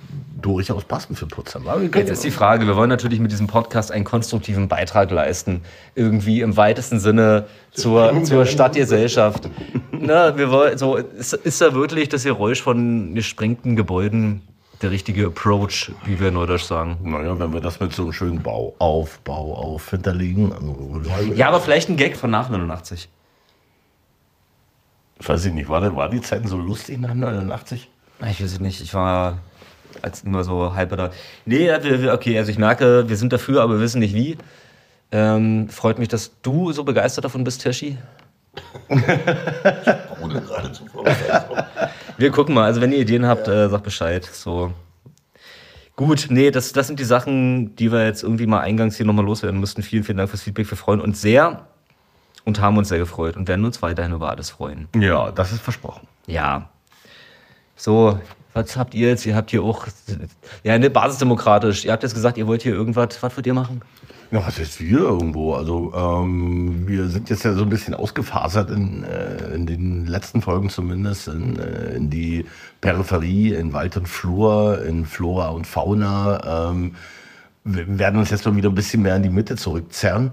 durchaus 0.42 0.84
passend 0.84 1.18
für 1.18 1.26
Potsdam. 1.26 1.64
Jetzt 1.96 2.10
ist 2.12 2.24
die 2.24 2.32
Frage, 2.32 2.68
wir 2.68 2.76
wollen 2.76 2.90
natürlich 2.90 3.20
mit 3.22 3.32
diesem 3.32 3.48
Podcast 3.48 3.92
einen 3.92 4.04
konstruktiven 4.04 4.68
Beitrag 4.68 5.10
leisten. 5.10 5.62
Irgendwie 5.96 6.42
im 6.42 6.58
weitesten 6.58 7.00
Sinne 7.00 7.46
zur, 7.72 8.24
zur 8.24 8.46
Stadtgesellschaft. 8.46 9.50
Na, 9.92 10.38
wir 10.38 10.52
wollen, 10.52 10.78
so, 10.78 10.98
ist, 10.98 11.34
ist 11.34 11.62
da 11.62 11.74
wirklich 11.74 12.10
das 12.10 12.26
Geräusch 12.26 12.62
von 12.62 13.16
gesprengten 13.16 13.78
Gebäuden 13.78 14.42
der 14.84 14.92
richtige 14.92 15.28
Approach, 15.28 15.92
wie 16.06 16.20
wir 16.20 16.28
in 16.28 16.34
Neudeutsch 16.36 16.64
sagen? 16.64 16.98
Naja, 17.04 17.40
wenn 17.40 17.54
wir 17.54 17.62
das 17.62 17.80
mit 17.80 17.94
so 17.94 18.04
einem 18.04 18.14
schönen 18.14 18.44
Bau 18.44 18.76
auf, 18.80 19.20
Bau 19.20 19.56
auf 19.56 19.90
hinterlegen. 19.90 20.52
Also, 20.54 21.34
Ja, 21.34 21.48
aber 21.48 21.62
vielleicht 21.62 21.90
ein 21.90 21.98
Gag 21.98 22.18
von 22.18 22.30
nach 22.30 22.50
89. 22.50 23.10
weiß 25.20 25.46
ich 25.46 25.54
nicht, 25.54 25.70
war, 25.70 25.96
war 25.96 26.10
die 26.10 26.22
Zeiten 26.22 26.48
so 26.48 26.58
lustig 26.58 27.00
nach 27.00 27.14
89? 27.14 27.90
Ich 28.30 28.42
weiß 28.42 28.52
es 28.52 28.60
nicht, 28.60 28.82
ich 28.82 28.94
war 28.94 29.40
als 30.02 30.24
immer 30.24 30.44
so 30.44 30.76
halb 30.76 30.96
da. 30.96 31.12
Nee, 31.46 31.72
okay, 32.10 32.38
also 32.38 32.52
ich 32.52 32.58
merke, 32.58 33.08
wir 33.08 33.18
sind 33.18 33.32
dafür, 33.32 33.62
aber 33.62 33.76
wir 33.76 33.82
wissen 33.82 34.00
nicht 34.00 34.14
wie. 34.14 34.38
Ähm, 35.12 35.70
freut 35.70 36.00
mich, 36.00 36.10
dass 36.10 36.32
du 36.42 36.72
so 36.72 36.84
begeistert 36.84 37.26
davon 37.26 37.44
bist, 37.44 37.62
Teschi. 37.62 37.98
Ohne 38.90 40.42
gerade 40.42 40.72
zu 40.72 40.86
vorbereiten. 40.88 41.64
Wir 42.18 42.32
gucken 42.32 42.56
mal, 42.56 42.66
also 42.66 42.82
wenn 42.82 42.92
ihr 42.92 43.00
Ideen 43.00 43.26
habt, 43.26 43.48
äh, 43.48 43.70
sagt 43.70 43.84
Bescheid. 43.84 44.26
So. 44.26 44.74
Gut, 45.96 46.28
nee, 46.30 46.52
das, 46.52 46.74
das 46.74 46.88
sind 46.88 47.00
die 47.00 47.04
Sachen, 47.04 47.76
die 47.76 47.92
wir 47.92 48.06
jetzt 48.06 48.24
irgendwie 48.24 48.48
mal 48.48 48.62
eingangs 48.62 48.98
hier 48.98 49.06
nochmal 49.06 49.26
loswerden 49.26 49.60
mussten. 49.60 49.84
Vielen, 49.84 50.04
vielen 50.04 50.18
Dank 50.18 50.30
fürs 50.30 50.42
Feedback. 50.42 50.70
Wir 50.70 50.78
freuen 50.78 51.02
uns 51.02 51.22
sehr 51.22 51.68
und 52.46 52.60
haben 52.60 52.78
uns 52.78 52.90
sehr 52.90 52.98
gefreut 52.98 53.38
und 53.38 53.48
werden 53.48 53.64
uns 53.64 53.82
weiterhin 53.82 54.14
über 54.14 54.30
alles 54.30 54.50
freuen. 54.50 54.88
Ja, 54.96 55.32
das 55.32 55.52
ist 55.52 55.62
versprochen. 55.62 56.08
Ja. 56.28 56.70
So, 57.76 58.20
was 58.54 58.76
habt 58.78 58.94
ihr 58.94 59.10
jetzt? 59.10 59.26
Ihr 59.26 59.36
habt 59.36 59.52
hier 59.52 59.64
auch, 59.64 59.88
ja, 60.64 60.78
ne, 60.78 60.90
basisdemokratisch. 60.90 61.86
Ihr 61.86 61.92
habt 61.92 62.04
jetzt 62.04 62.14
gesagt, 62.14 62.38
ihr 62.38 62.48
wollt 62.48 62.62
hier 62.62 62.74
irgendwas, 62.74 63.22
was 63.22 63.36
wollt 63.36 63.46
ihr 63.46 63.54
machen? 63.54 63.82
Ja, 64.34 64.44
was 64.48 64.58
ist 64.58 64.82
wir 64.82 64.98
irgendwo? 64.98 65.54
Also 65.54 65.94
ähm, 65.94 66.88
wir 66.88 67.08
sind 67.10 67.30
jetzt 67.30 67.44
ja 67.44 67.54
so 67.54 67.62
ein 67.62 67.70
bisschen 67.70 67.94
ausgefasert 67.94 68.72
in, 68.72 69.04
äh, 69.04 69.54
in 69.54 69.68
den 69.68 70.08
letzten 70.08 70.42
Folgen 70.42 70.72
zumindest 70.72 71.28
in, 71.28 71.60
äh, 71.60 71.94
in 71.94 72.10
die 72.10 72.44
Peripherie, 72.82 73.54
in 73.54 73.74
Wald 73.74 73.96
und 73.96 74.10
Flur, 74.10 74.84
in 74.86 75.06
Flora 75.06 75.50
und 75.50 75.68
Fauna. 75.68 76.72
Ähm, 76.72 76.96
wir 77.64 78.00
werden 78.00 78.20
uns 78.20 78.32
jetzt 78.32 78.44
mal 78.48 78.56
wieder 78.56 78.70
ein 78.70 78.76
bisschen 78.76 79.04
mehr 79.04 79.16
in 79.18 79.22
die 79.22 79.30
Mitte 79.30 79.56
zurückzerren. 79.56 80.32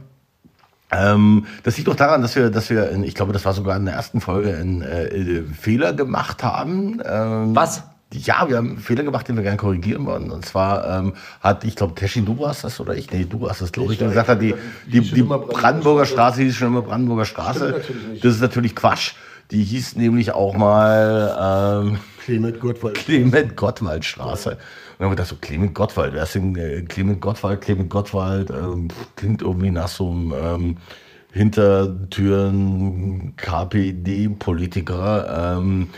Ähm, 0.91 1.45
das 1.63 1.77
liegt 1.77 1.89
doch 1.89 1.95
daran, 1.95 2.23
dass 2.23 2.35
wir, 2.37 2.49
dass 2.49 2.71
wir, 2.71 2.89
in, 2.89 3.05
ich 3.05 3.15
glaube, 3.15 3.35
das 3.35 3.45
war 3.45 3.53
sogar 3.53 3.77
in 3.77 3.85
der 3.85 3.97
ersten 3.97 4.23
Folge, 4.23 4.57
einen 4.57 4.81
äh, 4.81 5.43
Fehler 5.43 5.93
gemacht 5.93 6.43
haben. 6.43 7.03
Ähm, 7.05 7.55
Was? 7.55 7.83
Ja, 8.12 8.49
wir 8.49 8.57
haben 8.57 8.70
einen 8.70 8.79
Fehler 8.79 9.05
gemacht, 9.05 9.29
den 9.29 9.37
wir 9.37 9.44
gerne 9.44 9.57
korrigieren 9.57 10.05
wollen. 10.05 10.33
Und 10.33 10.44
zwar 10.44 10.99
ähm, 10.99 11.12
hat, 11.40 11.62
ich 11.64 11.77
glaube, 11.77 11.94
Teshin, 11.94 12.25
du 12.25 12.38
warst 12.40 12.64
das 12.64 12.81
oder 12.81 12.96
ich? 12.96 13.11
Nee, 13.12 13.25
du 13.25 13.49
hast 13.49 13.62
das, 13.62 13.70
glaube 13.70 13.92
ich, 13.92 14.01
Ich, 14.01 14.07
gesagt 14.07 14.29
hat, 14.29 14.42
die, 14.42 14.55
die 14.87 15.01
die, 15.01 15.23
Brandenburger 15.23 16.07
Straße 16.07 16.42
hieß 16.42 16.57
schon 16.57 16.68
immer 16.68 16.83
Brandenburger 16.83 17.25
Straße. 17.25 17.83
Das 18.20 18.35
ist 18.35 18.40
natürlich 18.40 18.75
Quatsch. 18.75 19.12
Die 19.53 19.62
hieß 19.62 19.96
nämlich 19.96 20.33
auch 20.33 20.57
mal 20.57 21.85
ähm, 21.85 21.99
Clement 22.25 22.61
Gottwald. 22.61 22.96
Clement 22.96 23.57
Gottwald 23.57 24.05
Straße. 24.05 24.51
Und 24.51 24.59
dann 24.99 25.07
haben 25.07 25.12
wir 25.12 25.16
gedacht, 25.16 25.29
so 25.29 25.37
Clement 25.40 25.75
Gottwald, 25.75 26.12
wer 26.12 26.25
ist 26.25 26.35
denn 26.35 26.57
äh, 26.57 26.83
Clement 26.83 27.20
Gottwald? 27.20 27.61
Clement 27.61 27.90
Gottwald 27.90 28.51
ähm, 28.51 28.88
klingt 29.16 29.42
irgendwie 29.42 29.70
nach 29.70 29.88
so 29.88 30.11
einem 30.11 30.35
ähm, 30.40 30.77
Hintertüren 31.33 33.35
KPD-Politiker. 33.37 35.59
Ähm, 35.59 35.90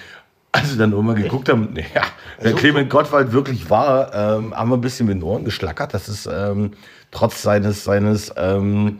als 0.52 0.70
wir 0.70 0.78
dann 0.78 0.92
irgendwann 0.92 1.16
geguckt 1.16 1.48
haben, 1.48 1.74
ja, 1.94 2.02
wer 2.38 2.52
Clement 2.52 2.90
Gottwald 2.90 3.32
wirklich 3.32 3.70
war, 3.70 4.14
ähm, 4.14 4.54
haben 4.54 4.70
wir 4.70 4.76
ein 4.76 4.82
bisschen 4.82 5.06
mit 5.06 5.16
den 5.16 5.22
Ohren 5.22 5.44
geschlackert. 5.44 5.94
Das 5.94 6.08
ist 6.10 6.26
ähm, 6.26 6.72
trotz 7.10 7.42
seines, 7.42 7.84
seines 7.84 8.32
ähm, 8.36 8.98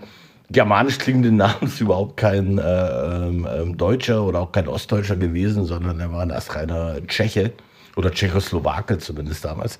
germanisch 0.51 0.99
klingenden 0.99 1.37
Namens 1.39 1.79
überhaupt 1.81 2.17
kein 2.17 2.59
äh, 2.59 2.63
ähm, 2.63 3.47
ähm, 3.55 3.77
Deutscher 3.77 4.23
oder 4.23 4.41
auch 4.41 4.53
kein 4.53 4.67
Ostdeutscher 4.67 5.17
gewesen, 5.17 5.67
sondern 5.67 6.01
er 6.01 6.11
war 6.11 6.23
ein 6.23 6.33
astreiner 6.33 6.97
Tscheche 7.07 7.53
oder 7.97 8.11
Tschechoslowake 8.11 8.99
zumindest 8.99 9.45
damals. 9.45 9.79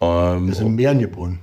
Ähm, 0.00 0.48
ist 0.48 0.60
in 0.60 0.74
Mähren 0.74 0.98
geboren. 0.98 1.40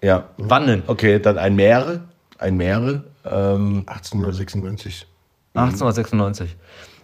ja, 0.00 0.28
Wann 0.36 0.68
denn? 0.68 0.82
okay, 0.86 1.18
dann 1.18 1.36
ein 1.36 1.56
Meere, 1.56 2.02
ein 2.38 2.56
Meere. 2.56 3.04
Ähm, 3.24 3.84
1896. 3.86 5.06
1896. 5.54 6.56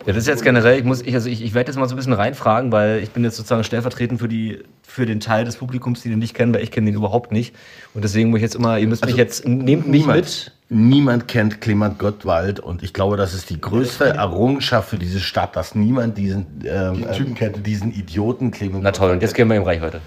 Ja, 0.06 0.12
das 0.14 0.22
ist 0.22 0.28
jetzt 0.28 0.42
generell, 0.42 0.78
ich 0.78 0.84
muss, 0.84 1.02
ich, 1.02 1.14
also 1.14 1.28
ich, 1.28 1.42
ich 1.42 1.54
werde 1.54 1.70
jetzt 1.70 1.78
mal 1.78 1.88
so 1.88 1.94
ein 1.94 1.96
bisschen 1.96 2.12
reinfragen, 2.12 2.72
weil 2.72 3.00
ich 3.02 3.10
bin 3.10 3.24
jetzt 3.24 3.36
sozusagen 3.36 3.64
stellvertretend 3.64 4.20
für, 4.20 4.28
die, 4.28 4.62
für 4.82 5.04
den 5.04 5.20
Teil 5.20 5.44
des 5.44 5.56
Publikums, 5.56 6.02
die 6.02 6.08
den 6.08 6.18
nicht 6.18 6.34
kennen, 6.34 6.54
weil 6.54 6.62
ich 6.62 6.70
kenne 6.70 6.86
den 6.86 6.94
überhaupt 6.94 7.32
nicht. 7.32 7.54
Und 7.94 8.04
deswegen 8.04 8.30
muss 8.30 8.38
ich 8.38 8.42
jetzt 8.42 8.54
immer, 8.54 8.78
ihr 8.78 8.86
müsst 8.86 9.04
mich 9.04 9.16
jetzt, 9.16 9.46
nehmt 9.46 9.88
mich 9.88 10.06
mit. 10.06 10.52
Niemand 10.70 11.28
kennt 11.28 11.60
Clement 11.60 11.98
Gottwald 11.98 12.60
und 12.60 12.82
ich 12.82 12.92
glaube, 12.92 13.16
das 13.16 13.34
ist 13.34 13.50
die 13.50 13.60
größte 13.60 14.04
Errungenschaft 14.04 14.90
für 14.90 14.98
diese 14.98 15.18
Stadt, 15.18 15.56
dass 15.56 15.74
niemand 15.74 16.16
diesen, 16.16 16.46
ähm, 16.64 17.06
Typen 17.12 17.34
kennt. 17.34 17.66
diesen 17.66 17.92
Idioten 17.92 18.50
Clement 18.50 18.84
Na 18.84 18.92
toll, 18.92 19.10
und 19.10 19.22
jetzt 19.22 19.34
gehen 19.34 19.48
wir 19.48 19.56
ihm 19.56 19.62
reich 19.62 19.80
heute. 19.80 20.00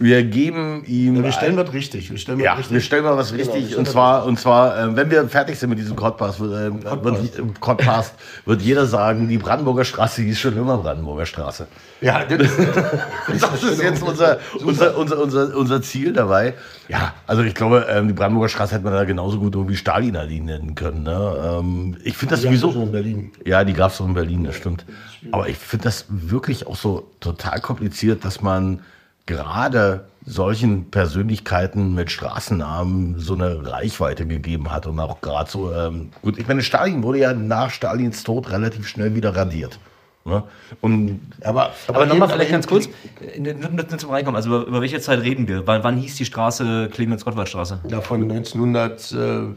Wir 0.00 0.22
geben 0.22 0.84
ihm. 0.86 1.16
Ja, 1.16 1.24
wir 1.24 1.32
stellen 1.32 1.56
was 1.56 1.72
richtig. 1.72 2.10
Wir 2.10 2.18
stellen 2.18 2.38
ja, 2.38 2.54
richtig. 2.54 2.72
wir 2.72 2.80
stellen 2.80 3.04
mal 3.04 3.16
was 3.16 3.32
Genau, 3.32 3.52
richtig. 3.52 3.76
und 3.76 3.88
zwar, 3.88 4.24
und 4.26 4.38
zwar, 4.38 4.78
äh, 4.78 4.96
wenn 4.96 5.10
wir 5.10 5.28
fertig 5.28 5.58
sind 5.58 5.70
mit 5.70 5.78
diesem 5.78 5.96
wird, 5.96 6.40
äh, 6.40 7.04
wird, 7.04 7.36
im 7.36 7.54
Podcast 7.54 8.14
wird 8.44 8.62
jeder 8.62 8.86
sagen, 8.86 9.28
die 9.28 9.38
Brandenburger 9.38 9.84
Straße 9.84 10.22
hieß 10.22 10.38
schon 10.38 10.56
immer 10.56 10.78
Brandenburger 10.78 11.26
Straße. 11.26 11.66
Ja, 12.00 12.24
das 12.24 12.40
ist, 12.48 13.42
Das 13.42 13.62
ist 13.64 13.82
jetzt 13.82 14.02
unser, 14.02 14.38
unser, 14.64 14.96
unser, 14.96 15.20
unser, 15.20 15.56
unser 15.56 15.82
Ziel 15.82 16.12
dabei. 16.12 16.54
Ja, 16.86 17.14
also 17.26 17.42
ich 17.42 17.54
glaube, 17.54 17.86
ähm, 17.90 18.06
die 18.06 18.14
Brandenburger 18.14 18.48
Straße 18.50 18.74
hätte 18.76 18.84
man 18.84 18.92
da 18.92 19.04
genauso 19.04 19.40
gut 19.40 19.56
irgendwie 19.56 19.76
Stalin-Allee 19.76 20.40
nennen 20.40 20.76
können. 20.76 21.02
Ne? 21.02 21.58
Ähm, 21.58 21.96
ich 22.04 22.16
finde 22.16 22.36
das 22.36 22.42
sowieso. 22.42 22.70
in 22.70 22.92
Berlin. 22.92 23.32
Ja, 23.44 23.64
die 23.64 23.72
gab 23.72 23.90
es 23.90 24.00
auch 24.00 24.06
in 24.06 24.14
Berlin, 24.14 24.44
das 24.44 24.54
stimmt. 24.54 24.84
Aber 25.32 25.48
ich 25.48 25.56
finde 25.56 25.84
das 25.84 26.06
wirklich 26.08 26.68
auch 26.68 26.76
so 26.76 27.10
total 27.18 27.60
kompliziert, 27.60 28.24
dass 28.24 28.40
man 28.40 28.80
gerade 29.28 30.06
solchen 30.26 30.90
Persönlichkeiten 30.90 31.94
mit 31.94 32.10
Straßennamen 32.10 33.18
so 33.18 33.34
eine 33.34 33.70
Reichweite 33.70 34.26
gegeben 34.26 34.72
hat 34.72 34.86
und 34.86 34.98
auch 35.00 35.20
gerade 35.20 35.48
so, 35.50 35.72
ähm, 35.72 36.10
gut, 36.22 36.38
ich 36.38 36.48
meine, 36.48 36.62
Stalin 36.62 37.02
wurde 37.02 37.18
ja 37.20 37.32
nach 37.32 37.70
Stalins 37.70 38.24
Tod 38.24 38.50
relativ 38.50 38.88
schnell 38.88 39.14
wieder 39.14 39.34
radiert. 39.36 39.78
Ne? 40.24 40.42
Und 40.82 41.20
Aber, 41.42 41.70
Aber 41.86 42.04
nochmal 42.04 42.28
jeden- 42.28 42.30
vielleicht 42.32 42.50
ganz 42.50 42.66
kurz, 42.66 42.88
äh, 43.20 43.40
nur 43.54 43.88
zum 43.88 44.10
Reinkommen, 44.10 44.36
also 44.36 44.48
über, 44.50 44.66
über 44.66 44.80
welche 44.82 45.00
Zeit 45.00 45.20
reden 45.22 45.46
wir? 45.48 45.66
Wann, 45.66 45.82
wann 45.84 45.96
hieß 45.96 46.16
die 46.16 46.24
Straße 46.26 46.88
Clemens-Gottwald-Straße? 46.92 47.80
Ja, 47.88 48.00
von 48.02 48.22
1950 48.22 49.54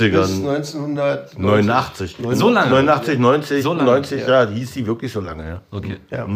50ern. 0.00 0.10
bis 0.10 0.30
1989. 0.38 1.38
89. 1.38 2.16
So 2.38 2.48
lange? 2.48 2.70
89, 2.70 3.18
90, 3.18 3.62
So 3.62 3.74
lange, 3.74 3.90
90, 3.90 4.26
ja. 4.26 4.46
hieß 4.48 4.72
die 4.72 4.86
wirklich 4.86 5.12
so 5.12 5.20
lange, 5.20 5.46
ja. 5.46 5.60
Okay. 5.70 5.96
Ja. 6.10 6.26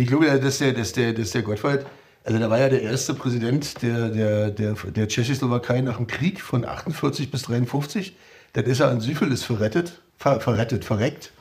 Ich 0.00 0.06
glaube, 0.08 0.26
dass 0.26 0.58
der, 0.58 0.72
dass 0.72 0.92
der, 0.92 1.12
dass 1.12 1.30
der 1.30 1.42
Gottwald, 1.42 1.84
also 2.24 2.38
da 2.38 2.48
war 2.50 2.58
ja 2.58 2.68
der 2.68 2.82
erste 2.82 3.14
Präsident 3.14 3.82
der, 3.82 4.08
der, 4.10 4.50
der, 4.50 4.74
der 4.74 5.08
Tschechoslowakei 5.08 5.80
nach 5.80 5.96
dem 5.96 6.06
Krieg 6.06 6.40
von 6.40 6.64
48 6.64 7.30
bis 7.30 7.42
53. 7.42 8.16
Dann 8.52 8.64
ist 8.64 8.80
er 8.80 8.90
an 8.90 9.00
Syphilis 9.00 9.42
verrettet, 9.42 10.00
ver, 10.16 10.40
verrettet, 10.40 10.84
verreckt. 10.84 11.32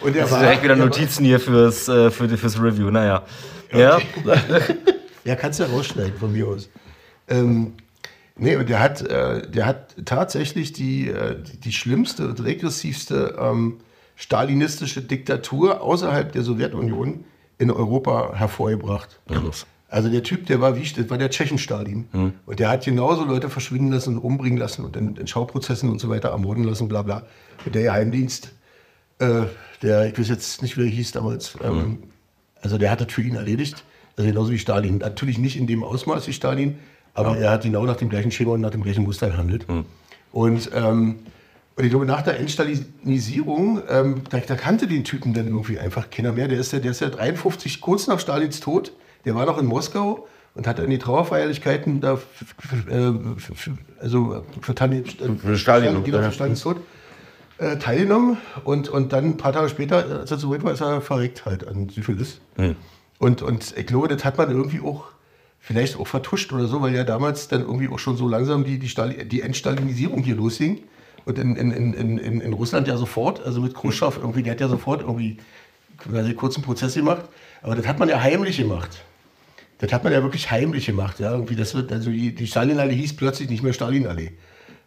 Und 0.00 0.16
er 0.16 0.22
Das 0.22 0.32
ist 0.32 0.40
direkt 0.40 0.62
wieder 0.62 0.76
Notizen 0.76 1.24
hier 1.24 1.40
fürs, 1.40 1.88
äh, 1.88 2.10
für, 2.10 2.28
fürs 2.28 2.60
Review, 2.60 2.90
naja. 2.90 3.22
Ja, 3.72 3.98
Ja, 5.24 5.36
kannst 5.36 5.60
du 5.60 5.64
ja 5.64 5.70
rausschneiden 5.70 6.18
von 6.18 6.32
mir 6.32 6.48
aus. 6.48 6.68
Ähm, 7.28 7.74
nee, 8.36 8.56
und 8.56 8.68
der 8.68 8.80
hat, 8.80 9.02
äh, 9.02 9.48
der 9.48 9.66
hat 9.66 9.94
tatsächlich 10.04 10.72
die, 10.72 11.08
äh, 11.08 11.36
die, 11.40 11.58
die 11.58 11.72
schlimmste 11.72 12.28
und 12.28 12.42
regressivste 12.42 13.36
ähm, 13.38 13.78
stalinistische 14.16 15.00
Diktatur 15.00 15.80
außerhalb 15.80 16.32
der 16.32 16.42
Sowjetunion 16.42 17.24
in 17.62 17.70
Europa 17.70 18.32
hervorgebracht. 18.34 19.20
Also 19.88 20.08
der 20.08 20.22
Typ, 20.22 20.46
der 20.46 20.60
war 20.60 20.76
wie, 20.76 20.82
das 20.82 21.10
war 21.10 21.18
der 21.18 21.30
Tschechen-Stalin. 21.30 22.06
Und 22.46 22.58
der 22.58 22.70
hat 22.70 22.84
genauso 22.84 23.24
Leute 23.24 23.50
verschwinden 23.50 23.92
lassen 23.92 24.16
und 24.16 24.22
umbringen 24.22 24.58
lassen 24.58 24.84
und 24.84 24.96
in, 24.96 25.16
in 25.16 25.26
Schauprozessen 25.26 25.90
und 25.90 26.00
so 26.00 26.08
weiter 26.08 26.30
ermorden 26.30 26.64
lassen, 26.64 26.88
bla 26.88 27.02
bla. 27.02 27.26
Und 27.64 27.74
der 27.74 27.82
Geheimdienst, 27.82 28.52
äh, 29.18 29.42
der, 29.82 30.06
ich 30.08 30.18
weiß 30.18 30.28
jetzt 30.28 30.62
nicht, 30.62 30.76
wie 30.78 30.82
er 30.82 30.88
hieß 30.88 31.12
damals, 31.12 31.56
ähm, 31.62 31.98
also 32.62 32.78
der 32.78 32.90
hat 32.90 33.00
das 33.00 33.12
für 33.12 33.22
ihn 33.22 33.34
erledigt. 33.34 33.84
Also 34.16 34.28
genauso 34.30 34.50
wie 34.50 34.58
Stalin. 34.58 34.98
Natürlich 34.98 35.38
nicht 35.38 35.56
in 35.56 35.66
dem 35.66 35.84
Ausmaß 35.84 36.26
wie 36.26 36.32
Stalin, 36.32 36.78
aber 37.14 37.36
er 37.36 37.50
hat 37.50 37.62
genau 37.62 37.84
nach 37.84 37.96
dem 37.96 38.08
gleichen 38.08 38.30
Schema 38.30 38.52
und 38.52 38.60
nach 38.62 38.70
dem 38.70 38.82
gleichen 38.82 39.04
Muster 39.04 39.28
gehandelt. 39.28 39.66
Und, 40.32 40.70
ähm, 40.74 41.16
und 41.76 41.84
ich 41.84 41.90
glaube, 41.90 42.06
nach 42.06 42.22
der 42.22 42.38
Entstalinisierung, 42.38 43.82
ähm, 43.88 44.22
da, 44.30 44.38
da 44.38 44.54
kannte 44.56 44.86
den 44.86 45.04
Typen 45.04 45.32
dann 45.32 45.46
irgendwie 45.46 45.78
einfach 45.78 46.10
keiner 46.10 46.32
mehr. 46.32 46.48
Der 46.48 46.58
ist 46.58 46.72
ja, 46.72 46.80
der 46.80 46.90
ist 46.90 47.00
ja 47.00 47.08
53, 47.08 47.80
kurz 47.80 48.06
nach 48.06 48.20
Stalins 48.20 48.60
Tod, 48.60 48.92
der 49.24 49.34
war 49.34 49.46
noch 49.46 49.58
in 49.58 49.66
Moskau 49.66 50.26
und 50.54 50.66
hat 50.66 50.80
an 50.80 50.90
die 50.90 50.98
Trauerfeierlichkeiten 50.98 52.00
da, 52.00 52.18
äh, 52.90 53.12
also 54.00 54.44
für, 54.60 54.72
Tani- 54.74 55.04
Für 55.38 55.56
Stalin, 55.56 56.04
genau, 56.04 56.18
ja. 56.18 56.24
für 56.24 56.32
Stalins 56.32 56.60
Tod 56.60 56.76
äh, 57.58 57.76
teilgenommen 57.78 58.36
und, 58.64 58.88
und 58.88 59.12
dann 59.12 59.24
ein 59.24 59.36
paar 59.36 59.52
Tage 59.52 59.68
später, 59.68 60.04
als 60.20 60.30
er 60.30 60.38
so 60.38 60.50
weit 60.50 60.64
war, 60.64 60.72
ist 60.72 60.80
er 60.82 61.00
verreckt 61.00 61.46
halt 61.46 61.66
an 61.66 61.88
Syphilis. 61.88 62.40
Und, 63.18 63.40
und 63.40 63.74
ich 63.76 63.86
glaube, 63.86 64.08
das 64.08 64.24
hat 64.24 64.36
man 64.36 64.50
irgendwie 64.50 64.80
auch 64.80 65.04
vielleicht 65.60 65.96
auch 65.96 66.08
vertuscht 66.08 66.52
oder 66.52 66.66
so, 66.66 66.82
weil 66.82 66.94
ja 66.94 67.04
damals 67.04 67.48
dann 67.48 67.60
irgendwie 67.62 67.88
auch 67.88 68.00
schon 68.00 68.16
so 68.16 68.28
langsam 68.28 68.64
die, 68.64 68.78
die, 68.78 68.88
Stali 68.88 69.26
die 69.26 69.42
Entstalinisierung 69.42 70.22
hier 70.22 70.34
losging. 70.34 70.80
Und 71.24 71.38
in, 71.38 71.56
in, 71.56 71.70
in, 71.70 72.18
in, 72.18 72.40
in- 72.40 72.52
Russland 72.52 72.88
ja 72.88 72.96
sofort, 72.96 73.44
also 73.44 73.60
mit 73.60 73.74
Khrushchev 73.74 74.18
irgendwie, 74.20 74.42
der 74.42 74.52
hat 74.52 74.60
ja 74.60 74.68
sofort 74.68 75.02
irgendwie 75.02 75.36
quasi 75.98 76.34
kurz 76.34 76.56
einen 76.56 76.64
Prozess 76.64 76.94
gemacht. 76.94 77.24
Aber 77.62 77.76
das 77.76 77.86
hat 77.86 77.98
man 77.98 78.08
ja 78.08 78.20
heimlich 78.20 78.56
gemacht. 78.58 79.02
Das 79.78 79.92
hat 79.92 80.04
man 80.04 80.12
ja 80.12 80.22
wirklich 80.22 80.50
heimlich 80.50 80.86
gemacht. 80.86 81.20
Ja, 81.20 81.32
irgendwie 81.32 81.56
das 81.56 81.74
wird, 81.74 81.92
also 81.92 82.10
die, 82.10 82.34
die 82.34 82.46
Stalinallee 82.46 82.94
hieß 82.96 83.16
plötzlich 83.16 83.48
nicht 83.48 83.62
mehr 83.62 83.72
Stalinallee. 83.72 84.32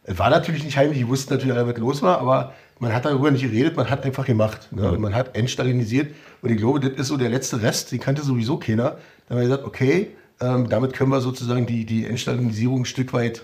Es 0.03 0.19
war 0.19 0.29
natürlich 0.29 0.63
nicht 0.63 0.77
heimlich, 0.77 0.99
die 0.99 1.07
wussten 1.07 1.33
natürlich, 1.33 1.55
alle, 1.55 1.67
was 1.67 1.77
los 1.77 2.01
war, 2.01 2.19
aber 2.19 2.53
man 2.79 2.93
hat 2.93 3.05
darüber 3.05 3.31
nicht 3.31 3.41
geredet, 3.41 3.75
man 3.75 3.89
hat 3.89 4.05
einfach 4.05 4.25
gemacht. 4.25 4.71
Ne? 4.71 4.91
Und 4.91 4.99
man 5.01 5.15
hat 5.15 5.35
entstalinisiert. 5.35 6.13
Und 6.41 6.51
ich 6.51 6.57
glaube, 6.57 6.79
das 6.79 6.91
ist 6.99 7.07
so 7.07 7.17
der 7.17 7.29
letzte 7.29 7.61
Rest, 7.61 7.91
den 7.91 7.99
kannte 7.99 8.21
sowieso 8.21 8.57
keiner. 8.57 8.97
Da 9.27 9.35
haben 9.35 9.37
wir 9.37 9.43
gesagt, 9.47 9.63
okay, 9.65 10.09
ähm, 10.41 10.69
damit 10.69 10.93
können 10.93 11.09
wir 11.11 11.21
sozusagen 11.21 11.65
die, 11.65 11.85
die 11.85 12.05
Entstalinisierung 12.05 12.81
ein 12.81 12.85
Stück 12.85 13.13
weit 13.13 13.43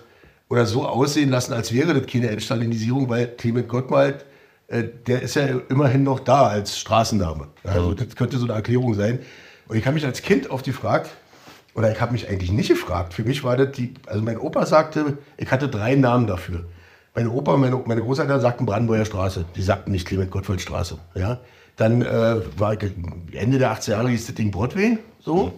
oder 0.51 0.65
so 0.65 0.85
aussehen 0.85 1.29
lassen, 1.29 1.53
als 1.53 1.71
wäre 1.71 1.93
das 1.93 2.11
keine 2.11 2.29
Entstalinisierung, 2.29 3.07
weil 3.07 3.27
Clement 3.27 3.69
Gottwald, 3.69 4.25
äh, 4.67 4.83
der 5.07 5.21
ist 5.21 5.35
ja 5.35 5.47
immerhin 5.69 6.03
noch 6.03 6.19
da 6.19 6.47
als 6.47 6.77
Straßenname. 6.77 7.47
Also 7.63 7.93
das 7.93 8.17
könnte 8.17 8.37
so 8.37 8.43
eine 8.43 8.53
Erklärung 8.53 8.93
sein. 8.93 9.19
Und 9.69 9.77
ich 9.77 9.85
habe 9.85 9.93
mich 9.93 10.05
als 10.05 10.21
Kind 10.21 10.49
oft 10.49 10.65
gefragt, 10.65 11.09
oder 11.73 11.89
ich 11.89 12.01
habe 12.01 12.11
mich 12.11 12.27
eigentlich 12.27 12.51
nicht 12.51 12.67
gefragt. 12.67 13.13
Für 13.13 13.23
mich 13.23 13.45
war 13.45 13.55
das 13.55 13.71
die, 13.71 13.93
also 14.07 14.21
mein 14.21 14.37
Opa 14.37 14.65
sagte, 14.65 15.19
ich 15.37 15.49
hatte 15.49 15.69
drei 15.69 15.95
Namen 15.95 16.27
dafür. 16.27 16.65
Mein 17.15 17.29
Opa 17.29 17.53
und 17.53 17.61
meine, 17.61 17.81
meine 17.85 18.01
Großeltern 18.01 18.41
sagten 18.41 18.65
Brandenburger 18.65 19.05
Straße. 19.05 19.45
Die 19.55 19.61
sagten 19.61 19.91
nicht 19.93 20.05
Clement 20.05 20.31
Gottwald 20.31 20.59
Straße. 20.59 20.97
Ja? 21.15 21.39
Dann 21.77 22.01
äh, 22.01 22.41
war 22.57 22.73
ich, 22.73 22.91
Ende 23.31 23.57
der 23.57 23.73
80er 23.73 23.91
Jahre 23.91 24.09
hieß 24.09 24.25
das 24.25 24.35
Ding 24.35 24.51
Broadway, 24.51 24.97
so, 25.21 25.53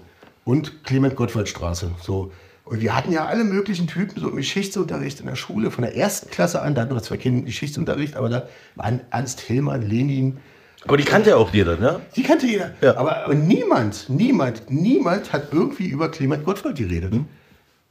und 0.45 0.83
Clement 0.83 1.15
Gottwald 1.15 1.49
Straße, 1.49 1.89
so. 1.99 2.31
Und 2.73 2.81
wir 2.81 2.95
hatten 2.95 3.11
ja 3.11 3.27
alle 3.27 3.43
möglichen 3.43 3.85
Typen, 3.85 4.19
so 4.19 4.29
im 4.29 4.35
Geschichtsunterricht 4.35 5.19
in 5.19 5.27
der 5.27 5.35
Schule, 5.35 5.69
von 5.69 5.83
der 5.83 5.95
ersten 5.95 6.31
Klasse 6.31 6.59
an, 6.59 6.73
da 6.73 6.81
hatten 6.81 6.95
wir 6.95 7.03
zwar 7.03 7.17
keinen 7.17 7.45
Geschichtsunterricht, 7.45 8.15
aber 8.15 8.29
da 8.29 8.47
waren 8.73 9.01
Ernst 9.11 9.41
Hillmann, 9.41 9.83
Lenin, 9.83 10.39
Aber 10.87 10.97
die 10.97 11.03
kannte 11.03 11.29
ja 11.29 11.35
auch 11.35 11.53
jeder, 11.53 11.77
ne? 11.77 11.99
die 12.15 12.23
kannte 12.23 12.47
jeder. 12.47 12.71
Ja. 12.81 12.97
Aber, 12.97 13.25
aber 13.25 13.35
niemand, 13.35 14.09
niemand, 14.09 14.71
niemand 14.71 15.33
hat 15.33 15.49
irgendwie 15.51 15.85
über 15.85 16.09
Clement 16.09 16.45
Gottwald 16.45 16.75
geredet. 16.75 17.13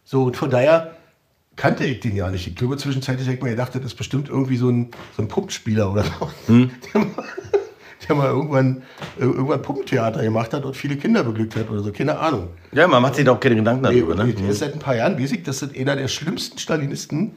So, 0.02 0.24
und 0.24 0.36
von 0.36 0.50
daher 0.50 0.96
kannte 1.54 1.84
ich 1.84 2.00
den 2.00 2.16
ja 2.16 2.28
nicht. 2.28 2.48
Ich 2.48 2.56
glaube, 2.56 2.76
zwischenzeitlich 2.76 3.28
habe 3.28 3.36
ich 3.36 3.42
mir 3.44 3.50
gedacht, 3.50 3.76
das 3.76 3.84
ist 3.84 3.94
bestimmt 3.94 4.30
irgendwie 4.30 4.56
so 4.56 4.68
ein, 4.68 4.90
so 5.16 5.22
ein 5.22 5.28
Puppenspieler 5.28 5.92
oder 5.92 6.02
so. 6.02 6.52
Mal, 6.52 6.70
der 8.08 8.16
mal 8.16 8.28
irgendwann, 8.28 8.82
äh, 9.18 9.22
irgendwann 9.24 9.62
Puppentheater 9.62 10.22
gemacht 10.22 10.52
hat 10.52 10.64
und 10.64 10.76
viele 10.76 10.96
Kinder 10.96 11.22
beglückt 11.22 11.56
hat 11.56 11.70
oder 11.70 11.80
so. 11.80 11.92
Keine 11.92 12.18
Ahnung. 12.18 12.48
Ja, 12.72 12.86
man 12.88 13.02
macht 13.02 13.16
sich 13.16 13.24
da 13.24 13.32
auch 13.32 13.40
keine 13.40 13.56
Gedanken 13.56 13.82
Nee, 13.82 14.00
darüber, 14.00 14.14
ne? 14.24 14.32
Der 14.32 14.48
ist 14.50 14.58
seit 14.58 14.72
ein 14.72 14.78
paar 14.78 14.96
Jahren 14.96 15.16
dass 15.44 15.60
das 15.60 15.74
einer 15.76 15.96
der 15.96 16.08
schlimmsten 16.08 16.58
Stalinisten 16.58 17.32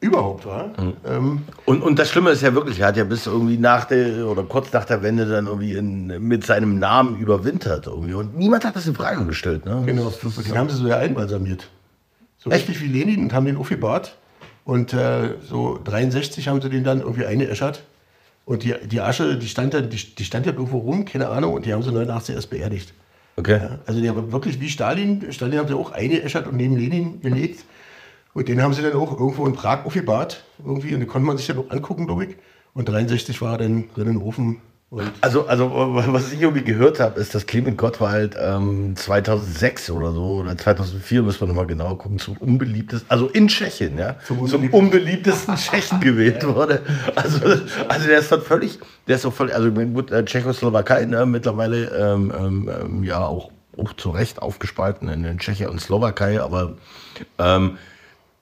überhaupt 0.00 0.46
war. 0.46 0.70
Ähm, 1.06 1.42
Und, 1.64 1.82
und 1.82 1.98
das 1.98 2.08
Schlimme 2.10 2.30
ist 2.30 2.42
ja 2.42 2.54
wirklich, 2.54 2.78
er 2.80 2.88
hat 2.88 2.96
ja 2.96 3.04
bis 3.04 3.26
irgendwie 3.26 3.58
nach 3.58 3.84
der 3.84 4.26
oder 4.26 4.44
kurz 4.44 4.72
nach 4.72 4.84
der 4.84 5.02
Wende 5.02 5.26
dann 5.26 5.46
irgendwie 5.46 5.74
in, 5.74 6.06
mit 6.22 6.46
seinem 6.46 6.78
Namen 6.78 7.18
überwintert 7.18 7.86
irgendwie. 7.86 8.14
Und 8.14 8.36
niemand 8.36 8.64
hat 8.64 8.76
das 8.76 8.86
in 8.86 8.94
Frage 8.94 9.24
gestellt, 9.24 9.64
ne? 9.64 9.82
Genau, 9.86 10.12
den 10.12 10.56
haben 10.56 10.68
sie 10.68 10.76
so 10.76 10.86
ja 10.86 10.98
einbalsamiert. 10.98 11.68
So 12.38 12.50
richtig 12.50 12.80
wie 12.80 12.86
Lenin 12.86 13.24
und 13.24 13.32
haben 13.32 13.46
den 13.46 13.56
aufgebahrt. 13.56 14.16
Und 14.64 14.92
äh, 14.92 15.34
so 15.42 15.80
63 15.82 16.46
haben 16.46 16.60
sie 16.60 16.68
den 16.70 16.84
dann 16.84 17.00
irgendwie 17.00 17.24
eingeäschert. 17.26 17.82
Und 18.48 18.64
die, 18.64 18.74
die 18.86 19.02
Asche, 19.02 19.36
die 19.36 19.46
stand, 19.46 19.74
dann, 19.74 19.90
die, 19.90 20.14
die 20.14 20.24
stand 20.24 20.46
ja 20.46 20.52
irgendwo 20.52 20.78
rum, 20.78 21.04
keine 21.04 21.28
Ahnung, 21.28 21.52
und 21.52 21.66
die 21.66 21.74
haben 21.74 21.82
sie 21.82 21.92
89 21.92 22.34
erst 22.34 22.48
beerdigt. 22.48 22.94
Okay. 23.36 23.58
Ja, 23.58 23.78
also 23.84 24.00
der 24.00 24.16
war 24.16 24.32
wirklich 24.32 24.58
wie 24.58 24.70
Stalin. 24.70 25.30
Stalin 25.32 25.58
haben 25.58 25.68
sie 25.68 25.74
auch 25.74 25.92
eingeäschert 25.92 26.46
und 26.46 26.56
neben 26.56 26.74
Lenin 26.74 27.20
gelegt. 27.20 27.66
Und 28.32 28.48
den 28.48 28.62
haben 28.62 28.72
sie 28.72 28.80
dann 28.80 28.94
auch 28.94 29.20
irgendwo 29.20 29.46
in 29.46 29.52
Prag 29.52 29.84
aufgebahrt. 29.84 30.44
Irgendwie. 30.64 30.94
Und 30.94 31.00
den 31.00 31.08
konnte 31.08 31.26
man 31.26 31.36
sich 31.36 31.46
dann 31.46 31.58
auch 31.58 31.70
angucken, 31.70 32.06
glaube 32.06 32.24
ich. 32.24 32.36
Und 32.72 32.88
63 32.88 33.42
war 33.42 33.52
er 33.52 33.58
dann 33.58 33.90
drin 33.94 34.06
in 34.06 34.14
den 34.14 34.22
Ofen. 34.22 34.62
Und 34.90 35.12
Also, 35.20 35.46
also 35.46 35.70
was 35.70 36.32
ich 36.32 36.40
irgendwie 36.40 36.64
gehört 36.64 36.98
habe, 36.98 37.20
ist, 37.20 37.34
dass 37.34 37.44
Clement 37.44 37.76
Gottwald 37.76 38.36
ähm, 38.40 38.96
2006 38.96 39.90
oder 39.90 40.12
so, 40.12 40.38
oder 40.40 40.56
2004, 40.56 41.22
müssen 41.22 41.40
wir 41.40 41.48
nochmal 41.48 41.66
genau 41.66 41.94
gucken, 41.96 42.18
zum 42.18 42.38
unbeliebtesten, 42.38 43.10
also 43.10 43.28
in 43.28 43.48
Tschechien, 43.48 43.98
ja, 43.98 44.16
Zum 44.26 44.46
zum, 44.46 44.66
unbeliebtesten- 44.70 45.56
Tschechen 45.56 46.00
gewählt 46.00 46.46
wurde. 46.46 46.80
Also, 47.14 47.38
also 47.86 48.06
der 48.06 48.18
ist 48.18 48.32
dann 48.32 48.40
völlig, 48.40 48.78
der 49.06 49.16
ist 49.16 49.26
doch 49.26 49.32
völlig, 49.34 49.54
also 49.54 49.70
gut, 49.70 50.10
äh, 50.10 50.24
Tschechoslowakei 50.24 51.04
ne, 51.04 51.26
mittlerweile 51.26 51.88
ähm, 51.88 52.32
ähm, 52.34 52.70
ähm, 52.80 53.04
ja 53.04 53.26
auch, 53.26 53.50
auch 53.76 53.92
zu 53.92 54.08
Recht 54.08 54.40
aufgespalten 54.40 55.08
in 55.08 55.22
den 55.22 55.38
Tschechien 55.38 55.68
und 55.68 55.82
Slowakei, 55.82 56.40
aber 56.40 56.76
ähm, 57.38 57.76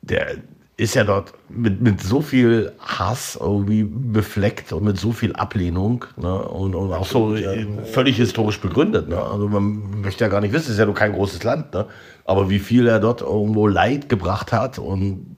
der 0.02 0.36
ist 0.78 0.94
ja 0.94 1.04
dort 1.04 1.32
mit, 1.48 1.80
mit 1.80 2.02
so 2.02 2.20
viel 2.20 2.72
Hass 2.78 3.38
irgendwie 3.40 3.84
befleckt 3.84 4.72
und 4.74 4.84
mit 4.84 4.98
so 4.98 5.12
viel 5.12 5.34
Ablehnung 5.34 6.04
ne? 6.16 6.36
und, 6.36 6.74
und 6.74 6.92
auch 6.92 7.06
so 7.06 7.34
äh, 7.34 7.66
völlig 7.84 8.16
historisch 8.18 8.60
begründet. 8.60 9.08
Ne? 9.08 9.18
Also 9.18 9.48
man 9.48 10.02
möchte 10.02 10.24
ja 10.24 10.28
gar 10.28 10.42
nicht 10.42 10.52
wissen, 10.52 10.66
es 10.66 10.72
ist 10.72 10.78
ja 10.78 10.84
nur 10.84 10.94
kein 10.94 11.12
großes 11.12 11.42
Land, 11.44 11.72
ne? 11.72 11.86
aber 12.26 12.50
wie 12.50 12.58
viel 12.58 12.86
er 12.86 13.00
dort 13.00 13.22
irgendwo 13.22 13.66
Leid 13.66 14.10
gebracht 14.10 14.52
hat 14.52 14.78
und 14.78 15.36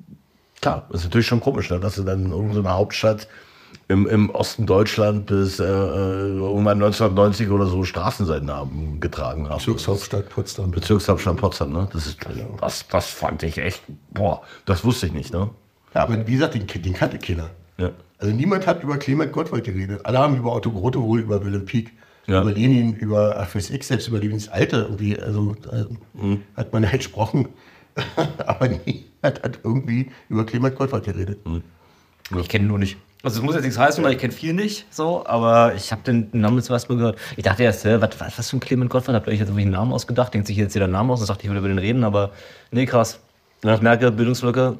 klar, 0.60 0.88
ist 0.92 1.04
natürlich 1.04 1.28
schon 1.28 1.40
komisch, 1.40 1.70
ne? 1.70 1.78
dass 1.78 1.94
du 1.94 2.02
dann 2.02 2.26
in 2.26 2.32
irgendeiner 2.32 2.74
Hauptstadt 2.74 3.28
im, 3.88 4.06
im 4.06 4.30
Osten 4.30 4.66
Deutschland 4.66 5.26
bis 5.26 5.58
äh, 5.60 5.64
äh, 5.64 5.66
irgendwann 5.68 6.76
1990 6.82 7.48
oder 7.50 7.66
so 7.66 7.84
Straßenseitennamen 7.84 9.00
getragen 9.00 9.48
haben. 9.48 9.56
Bezirkshauptstadt 9.58 10.28
Potsdam. 10.28 10.70
Bezirkshauptstadt 10.70 11.36
Potsdam, 11.38 11.72
ne? 11.72 11.88
Das 11.92 12.06
ist, 12.06 12.18
das, 12.60 12.86
das 12.88 13.06
fand 13.10 13.42
ich 13.42 13.56
echt, 13.58 13.82
boah, 14.12 14.42
das 14.66 14.84
wusste 14.84 15.06
ich 15.06 15.12
nicht, 15.12 15.32
ne? 15.32 15.48
Ja, 15.94 16.02
aber 16.02 16.26
wie 16.26 16.32
gesagt, 16.32 16.54
den, 16.54 16.66
den 16.66 16.92
kannte 16.92 17.18
keiner. 17.18 17.48
Ja. 17.78 17.90
Also 18.18 18.34
niemand 18.34 18.66
hat 18.66 18.82
über 18.82 18.98
Clement 18.98 19.32
Gottwald 19.32 19.64
geredet. 19.64 20.04
Alle 20.04 20.18
haben 20.18 20.36
über 20.36 20.52
Otto 20.54 20.70
Grote 20.70 21.00
wohl, 21.00 21.20
über 21.20 21.42
Wilhelm 21.44 21.64
Pieck, 21.64 21.92
Ja. 22.26 22.42
über 22.42 22.52
Lenin, 22.52 22.94
über 22.94 23.36
FSX, 23.46 23.88
selbst 23.88 24.08
über 24.08 24.18
Lebens 24.18 24.48
Alter 24.48 24.82
irgendwie. 24.82 25.18
Also 25.18 25.56
äh, 25.72 25.84
Mhm. 26.20 26.42
hat 26.56 26.72
man 26.74 26.84
halt 26.84 26.98
gesprochen, 26.98 27.48
aber 28.46 28.68
niemand 28.68 29.42
hat 29.42 29.60
irgendwie 29.64 30.10
über 30.28 30.44
Clement 30.44 30.76
Gottwald 30.76 31.04
geredet. 31.04 31.38
Mhm. 31.46 31.62
Ich 32.38 32.48
kenne 32.50 32.64
ihn 32.64 32.68
nur 32.68 32.78
nicht. 32.78 32.98
Also 33.22 33.40
es 33.40 33.44
muss 33.44 33.54
jetzt 33.56 33.64
nichts 33.64 33.78
heißen, 33.78 34.02
weil 34.04 34.12
ich 34.12 34.18
kenne 34.18 34.32
viel 34.32 34.52
nicht, 34.52 34.86
so, 34.90 35.26
aber 35.26 35.74
ich 35.74 35.90
habe 35.90 36.02
den 36.02 36.28
Namen 36.32 36.62
zum 36.62 36.74
ersten 36.74 36.92
Mal 36.92 36.98
gehört. 36.98 37.18
Ich 37.36 37.42
dachte 37.42 37.64
erst, 37.64 37.84
hä, 37.84 37.96
was, 37.98 38.10
was, 38.18 38.38
was 38.38 38.50
für 38.50 38.56
ein 38.56 38.60
Clement 38.60 38.90
Gottwald? 38.90 39.16
Habt 39.16 39.26
ihr 39.26 39.32
euch 39.32 39.40
jetzt 39.40 39.48
irgendwie 39.48 39.62
einen 39.62 39.72
Namen 39.72 39.92
ausgedacht? 39.92 40.32
Denkt 40.32 40.46
sich 40.46 40.56
jetzt 40.56 40.74
jeder 40.74 40.86
Namen 40.86 41.10
aus 41.10 41.20
und 41.20 41.26
sagt, 41.26 41.42
ich 41.42 41.48
würde 41.48 41.58
über 41.58 41.68
den 41.68 41.78
reden, 41.78 42.04
aber 42.04 42.30
nee, 42.70 42.86
krass. 42.86 43.18
Ich 43.64 43.80
merke, 43.82 44.12
Bildungslücke. 44.12 44.78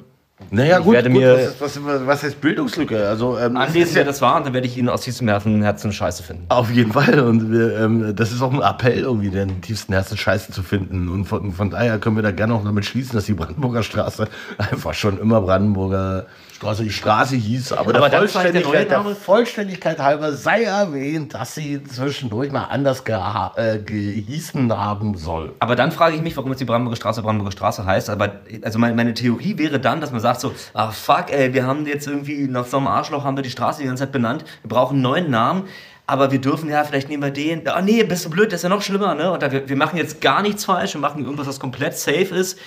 Naja, 0.51 0.77
Ich 0.79 0.85
gut, 0.85 0.93
werde 0.93 1.09
gut 1.09 1.19
mir- 1.19 1.35
was, 1.59 1.59
was, 1.59 1.83
was, 1.85 2.07
was 2.07 2.23
heißt 2.23 2.39
Bildungslücke? 2.39 3.09
Also, 3.09 3.37
ähm, 3.37 3.57
es 3.57 3.61
Anlesen, 3.67 3.95
wer 3.95 4.05
das 4.05 4.21
war, 4.21 4.37
und 4.37 4.45
dann 4.45 4.53
werde 4.53 4.67
ich 4.67 4.77
ihn 4.77 4.87
aus 4.87 5.01
tiefstem 5.01 5.27
Herzen, 5.27 5.61
Herzen 5.61 5.91
scheiße 5.91 6.23
finden. 6.23 6.45
Auf 6.47 6.71
jeden 6.71 6.93
Fall. 6.93 7.19
Und 7.19 7.51
wir, 7.51 7.77
ähm, 7.77 8.15
das 8.15 8.31
ist 8.31 8.41
auch 8.41 8.53
ein 8.53 8.61
Appell, 8.61 8.99
irgendwie 8.99 9.31
den 9.31 9.61
tiefsten 9.61 9.91
Herzen 9.91 10.15
Scheiße 10.17 10.53
zu 10.53 10.63
finden. 10.63 11.09
Und 11.09 11.25
von, 11.25 11.51
von 11.51 11.69
daher 11.71 11.99
können 11.99 12.15
wir 12.15 12.23
da 12.23 12.31
gerne 12.31 12.53
auch 12.53 12.63
damit 12.63 12.85
schließen, 12.85 13.15
dass 13.17 13.25
die 13.25 13.33
Brandenburger 13.33 13.83
Straße 13.83 14.29
einfach 14.57 14.93
schon 14.93 15.19
immer 15.19 15.41
Brandenburger 15.41 16.25
Straße, 16.59 16.89
Straße 16.89 17.35
hieß. 17.37 17.71
Aber, 17.71 17.95
Aber 17.95 18.09
der, 18.09 18.19
der 18.19 18.27
Vollständigkeit, 18.27 18.91
der 18.91 18.97
Name? 18.97 19.15
Vollständigkeit 19.15 19.97
halber 19.99 20.33
sei 20.33 20.63
erwähnt, 20.63 21.33
dass 21.33 21.55
sie 21.55 21.81
zwischendurch 21.85 22.51
mal 22.51 22.65
anders 22.65 23.05
geha 23.05 23.53
äh, 23.55 23.79
gehießen 23.79 24.69
haben 24.77 25.15
soll. 25.15 25.53
Aber 25.59 25.77
dann 25.77 25.93
frage 25.93 26.17
ich 26.17 26.21
mich, 26.21 26.35
warum 26.35 26.51
jetzt 26.51 26.59
die 26.59 26.65
Brandenburger 26.65 26.97
Straße 26.97 27.21
Brandenburger 27.21 27.53
Straße 27.53 27.85
heißt. 27.85 28.09
Aber 28.09 28.41
also 28.61 28.77
meine, 28.77 28.93
meine 28.93 29.13
Theorie 29.13 29.57
wäre 29.57 29.79
dann, 29.79 30.01
dass 30.01 30.11
man 30.11 30.19
sagt 30.19 30.41
so, 30.41 30.53
ah 30.73 30.91
fuck, 30.91 31.31
ey, 31.31 31.53
wir 31.53 31.65
haben 31.65 31.85
jetzt 31.85 32.07
irgendwie 32.07 32.45
nach 32.49 32.65
so 32.65 32.75
einem 32.75 32.87
Arschloch 32.87 33.23
haben 33.23 33.37
wir 33.37 33.43
die 33.43 33.51
Straße 33.51 33.79
die 33.79 33.87
ganze 33.87 34.03
Zeit 34.03 34.11
benannt. 34.11 34.43
Wir 34.61 34.67
brauchen 34.67 34.95
einen 34.95 35.03
neuen 35.03 35.31
Namen. 35.31 35.63
Aber 36.07 36.31
wir 36.31 36.41
dürfen 36.41 36.69
ja, 36.69 36.83
vielleicht 36.83 37.07
nehmen 37.07 37.23
wir 37.23 37.31
den. 37.31 37.65
Ah 37.69 37.81
nee, 37.81 38.03
bist 38.03 38.25
du 38.25 38.31
blöd, 38.31 38.51
das 38.51 38.59
ist 38.59 38.63
ja 38.63 38.69
noch 38.69 38.81
schlimmer, 38.81 39.15
ne? 39.15 39.31
Oder 39.31 39.51
wir, 39.51 39.69
wir 39.69 39.75
machen 39.77 39.95
jetzt 39.95 40.19
gar 40.19 40.41
nichts 40.41 40.65
falsch, 40.65 40.95
wir 40.95 41.01
machen 41.01 41.23
irgendwas, 41.23 41.47
was 41.47 41.59
komplett 41.59 41.97
safe 41.97 42.35
ist. 42.35 42.59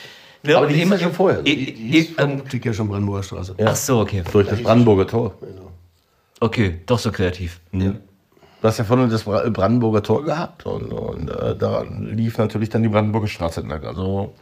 Ne? 0.44 0.56
Aber 0.56 0.66
die 0.66 0.74
ja 0.90 0.98
schon 0.98 1.12
vorher. 1.12 1.40
Eh, 1.40 1.42
Die 1.44 1.68
eh, 1.68 1.74
hieß 1.74 2.08
ähm, 2.10 2.14
vermutlich 2.16 2.64
ja 2.64 2.72
schon 2.72 2.88
Brandenburger 2.88 3.22
Straße. 3.22 3.54
Ach 3.64 3.76
so, 3.76 4.00
okay. 4.00 4.22
Durch 4.32 4.48
das 4.48 4.62
Brandenburger 4.62 5.06
Tor. 5.06 5.34
Okay, 6.40 6.80
doch 6.86 6.98
so 6.98 7.12
kreativ. 7.12 7.60
Du 7.72 8.68
hast 8.68 8.78
ja 8.78 8.84
vorne 8.84 9.08
das 9.08 9.22
Bra- 9.24 9.48
Brandenburger 9.50 10.02
Tor 10.02 10.24
gehabt 10.24 10.66
und, 10.66 10.92
und 10.92 11.28
äh, 11.30 11.56
da 11.56 11.82
lief 11.82 12.38
natürlich 12.38 12.68
dann 12.70 12.82
die 12.82 12.88
Brandenburger 12.88 13.28
Straße 13.28 13.60
entlang. 13.60 13.84
Also 13.84 14.34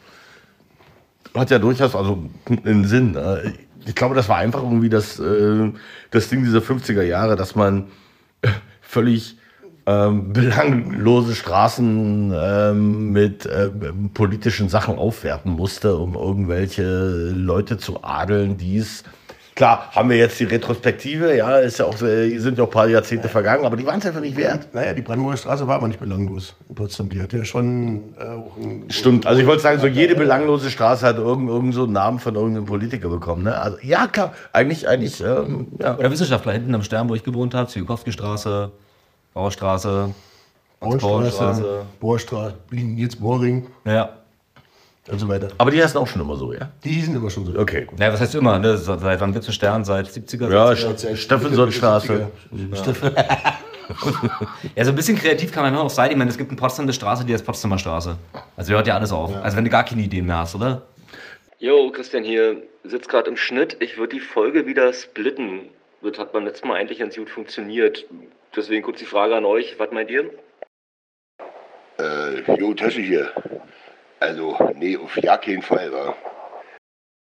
hat 1.34 1.50
ja 1.50 1.58
durchaus 1.58 1.94
also 1.94 2.22
einen 2.64 2.84
Sinn. 2.86 3.14
Äh, 3.16 3.52
Ich 3.86 3.94
glaube, 3.94 4.14
das 4.14 4.28
war 4.28 4.36
einfach 4.36 4.62
irgendwie 4.62 4.88
das, 4.90 5.18
äh, 5.18 5.70
das 6.10 6.28
Ding 6.28 6.44
dieser 6.44 6.58
50er 6.60 7.02
Jahre, 7.02 7.36
dass 7.36 7.54
man 7.54 7.86
äh, 8.42 8.48
völlig 8.82 9.36
ähm, 9.86 10.32
belanglose 10.32 11.34
Straßen 11.34 12.32
ähm, 12.34 13.12
mit 13.12 13.48
ähm, 13.52 14.10
politischen 14.14 14.68
Sachen 14.68 14.98
aufwerten 14.98 15.52
musste, 15.52 15.96
um 15.96 16.14
irgendwelche 16.14 17.30
Leute 17.34 17.78
zu 17.78 18.02
adeln, 18.02 18.56
die 18.56 18.78
es 18.78 19.04
Klar, 19.60 19.90
haben 19.94 20.08
wir 20.08 20.16
jetzt 20.16 20.40
die 20.40 20.44
Retrospektive, 20.44 21.36
ja, 21.36 21.58
ist 21.58 21.80
ja 21.80 21.84
auch, 21.84 22.00
äh, 22.00 22.38
sind 22.38 22.56
ja 22.56 22.64
auch 22.64 22.68
ein 22.68 22.72
paar 22.72 22.88
Jahrzehnte 22.88 23.28
vergangen, 23.28 23.66
aber 23.66 23.76
die 23.76 23.84
waren 23.84 23.98
es 23.98 24.06
einfach 24.06 24.22
nicht 24.22 24.34
wert. 24.36 24.72
Naja, 24.72 24.94
die 24.94 25.02
Brandenburger 25.02 25.36
Straße 25.36 25.66
war 25.66 25.76
aber 25.76 25.88
nicht 25.88 26.00
belanglos 26.00 26.54
in 26.70 26.74
Potsdam. 26.74 27.10
Die 27.10 27.20
hatte 27.20 27.36
ja 27.36 27.44
schon 27.44 28.14
äh, 28.18 28.90
Stimmt, 28.90 29.26
also 29.26 29.38
ich 29.38 29.46
wollte 29.46 29.62
sagen, 29.62 29.78
so 29.78 29.86
jede 29.86 30.14
belanglose 30.14 30.70
Straße 30.70 31.04
hat 31.06 31.18
irgendeinen 31.18 31.48
irgend 31.48 31.74
so 31.74 31.84
einen 31.84 31.92
Namen 31.92 32.20
von 32.20 32.36
irgendeinem 32.36 32.64
Politiker 32.64 33.10
bekommen. 33.10 33.42
Ne? 33.42 33.54
Also, 33.54 33.76
ja, 33.82 34.06
klar, 34.06 34.32
eigentlich, 34.54 34.88
eigentlich, 34.88 35.20
ähm, 35.20 35.66
ja. 35.78 35.98
Oder 35.98 36.10
Wissenschaftler 36.10 36.52
hinten 36.52 36.74
am 36.74 36.82
Stern, 36.82 37.10
wo 37.10 37.14
ich 37.14 37.22
gewohnt 37.22 37.52
habe, 37.52 37.68
Zwiekowski-Straße, 37.68 38.70
Bauerstraße, 39.34 40.12
Bohrstraße, 40.80 41.86
Bohrstraße, 42.00 42.54
Nils 42.70 43.16
Bohring 43.16 43.66
Ja. 43.84 44.16
und 45.08 45.18
so 45.18 45.28
weiter. 45.28 45.48
Aber 45.58 45.70
die 45.70 45.82
heißen 45.82 45.98
auch 46.00 46.06
schon 46.06 46.20
immer 46.22 46.36
so, 46.36 46.52
ja? 46.52 46.70
Die 46.84 46.90
hießen 46.90 47.14
immer 47.14 47.30
schon 47.30 47.46
so. 47.46 47.58
Okay, 47.58 47.84
gut. 47.84 47.98
Naja, 47.98 48.12
was 48.12 48.20
heißt 48.20 48.34
immer, 48.34 48.58
ne? 48.58 48.76
Seit 48.76 49.20
wann 49.20 49.32
gibt's 49.32 49.46
einen 49.48 49.54
Stern? 49.54 49.84
Seit 49.84 50.06
70er? 50.08 50.50
Ja, 50.50 50.70
60er? 50.70 51.16
Steffensonstraße. 51.16 52.30
Ja, 54.76 54.84
so 54.84 54.90
ein 54.90 54.94
bisschen 54.94 55.18
kreativ 55.18 55.50
kann 55.50 55.64
man 55.64 55.72
immer 55.74 55.82
auch 55.82 55.90
sein. 55.90 56.12
Ich 56.12 56.16
meine, 56.16 56.30
es 56.30 56.38
gibt 56.38 56.50
eine 56.52 56.92
Straße, 56.92 57.24
die 57.24 57.32
heißt 57.32 57.44
Potsdamer 57.44 57.76
Straße. 57.76 58.16
Also 58.56 58.72
hört 58.72 58.86
ja 58.86 58.94
alles 58.94 59.10
auf. 59.10 59.34
Also 59.42 59.56
wenn 59.56 59.64
du 59.64 59.70
gar 59.70 59.84
keine 59.84 60.02
Ideen 60.02 60.26
mehr 60.26 60.38
hast, 60.38 60.54
oder? 60.54 60.82
Jo, 61.58 61.90
Christian 61.90 62.22
hier. 62.22 62.62
Sitzt 62.84 63.08
gerade 63.08 63.28
im 63.28 63.36
Schnitt. 63.36 63.76
Ich 63.80 63.98
würde 63.98 64.14
die 64.14 64.20
Folge 64.20 64.66
wieder 64.66 64.92
splitten. 64.92 65.62
Das 66.02 66.18
hat 66.18 66.32
beim 66.32 66.44
letzten 66.44 66.68
Mal 66.68 66.76
eigentlich 66.76 67.00
ganz 67.00 67.16
gut 67.16 67.28
funktioniert. 67.28 68.06
Deswegen 68.56 68.82
kurz 68.82 68.98
die 68.98 69.04
Frage 69.04 69.36
an 69.36 69.44
euch. 69.44 69.78
Was 69.78 69.90
meint 69.92 70.10
ihr? 70.10 70.30
Äh, 71.98 72.40
jo, 72.58 72.74
Tasche 72.74 73.00
hier. 73.00 73.30
Also, 74.18 74.56
nee, 74.74 74.96
auf 74.96 75.16
ja 75.18 75.36
keinen 75.36 75.62
Fall, 75.62 75.92
wa? 75.92 76.14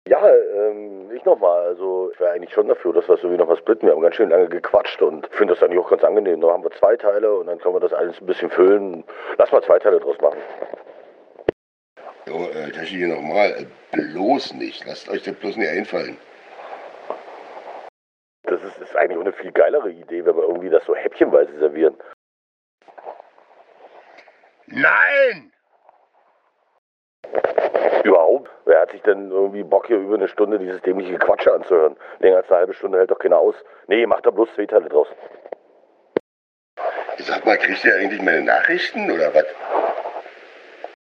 Ja, 0.07 0.21
ähm, 0.29 1.11
ich 1.11 1.25
nochmal. 1.25 1.65
Also, 1.65 2.11
ich 2.13 2.19
wäre 2.19 2.31
eigentlich 2.31 2.53
schon 2.53 2.67
dafür, 2.67 2.93
dass 2.93 3.07
wir 3.07 3.15
es 3.15 3.23
irgendwie 3.23 3.39
nochmal 3.39 3.57
splitten. 3.57 3.87
Wir 3.87 3.93
haben 3.93 4.01
ganz 4.01 4.15
schön 4.15 4.29
lange 4.29 4.47
gequatscht 4.47 5.01
und 5.01 5.27
finde 5.27 5.53
das 5.53 5.63
eigentlich 5.63 5.79
auch 5.79 5.89
ganz 5.89 6.03
angenehm. 6.03 6.39
Dann 6.39 6.51
haben 6.51 6.63
wir 6.63 6.71
zwei 6.71 6.95
Teile 6.95 7.33
und 7.33 7.47
dann 7.47 7.59
können 7.59 7.75
wir 7.75 7.79
das 7.79 7.93
alles 7.93 8.19
ein 8.21 8.25
bisschen 8.25 8.49
füllen. 8.49 9.03
Lass 9.37 9.51
mal 9.51 9.63
zwei 9.63 9.79
Teile 9.79 9.99
draus 9.99 10.17
machen. 10.21 10.39
Jo, 12.27 12.47
äh, 12.49 12.71
Tasche 12.71 12.95
hier 12.95 13.07
nochmal. 13.07 13.51
Äh, 13.51 13.65
bloß 13.91 14.53
nicht. 14.53 14.85
Lasst 14.85 15.09
euch 15.09 15.23
das 15.23 15.35
bloß 15.35 15.57
nicht 15.57 15.69
einfallen. 15.69 16.17
Das 18.97 19.03
ist, 19.03 19.09
ist 19.11 19.11
eigentlich 19.11 19.17
auch 19.17 19.21
eine 19.21 19.33
viel 19.33 19.51
geilere 19.51 19.91
Idee, 19.91 20.25
wenn 20.25 20.35
wir 20.35 20.43
irgendwie 20.43 20.69
das 20.69 20.83
so 20.85 20.95
häppchenweise 20.95 21.57
servieren. 21.59 21.95
Nein! 24.67 25.51
Überhaupt? 28.03 28.49
Wer 28.65 28.81
hat 28.81 28.91
sich 28.91 29.01
denn 29.03 29.31
irgendwie 29.31 29.63
Bock 29.63 29.87
hier 29.87 29.97
über 29.97 30.15
eine 30.15 30.27
Stunde 30.27 30.59
dieses 30.59 30.81
dämliche 30.81 31.13
Gequatsche 31.13 31.53
anzuhören? 31.53 31.97
Länger 32.19 32.37
als 32.37 32.49
eine 32.49 32.59
halbe 32.59 32.73
Stunde 32.73 32.97
hält 32.97 33.11
doch 33.11 33.19
keiner 33.19 33.37
aus. 33.37 33.55
Nee, 33.87 34.05
macht 34.05 34.25
da 34.25 34.31
bloß 34.31 34.53
zwei 34.55 34.65
Teile 34.65 34.89
draus. 34.89 35.07
Sag 37.17 37.45
mal, 37.45 37.57
kriegt 37.57 37.83
ihr 37.83 37.95
eigentlich 37.95 38.21
meine 38.21 38.43
Nachrichten 38.43 39.11
oder 39.11 39.33
was? 39.33 39.45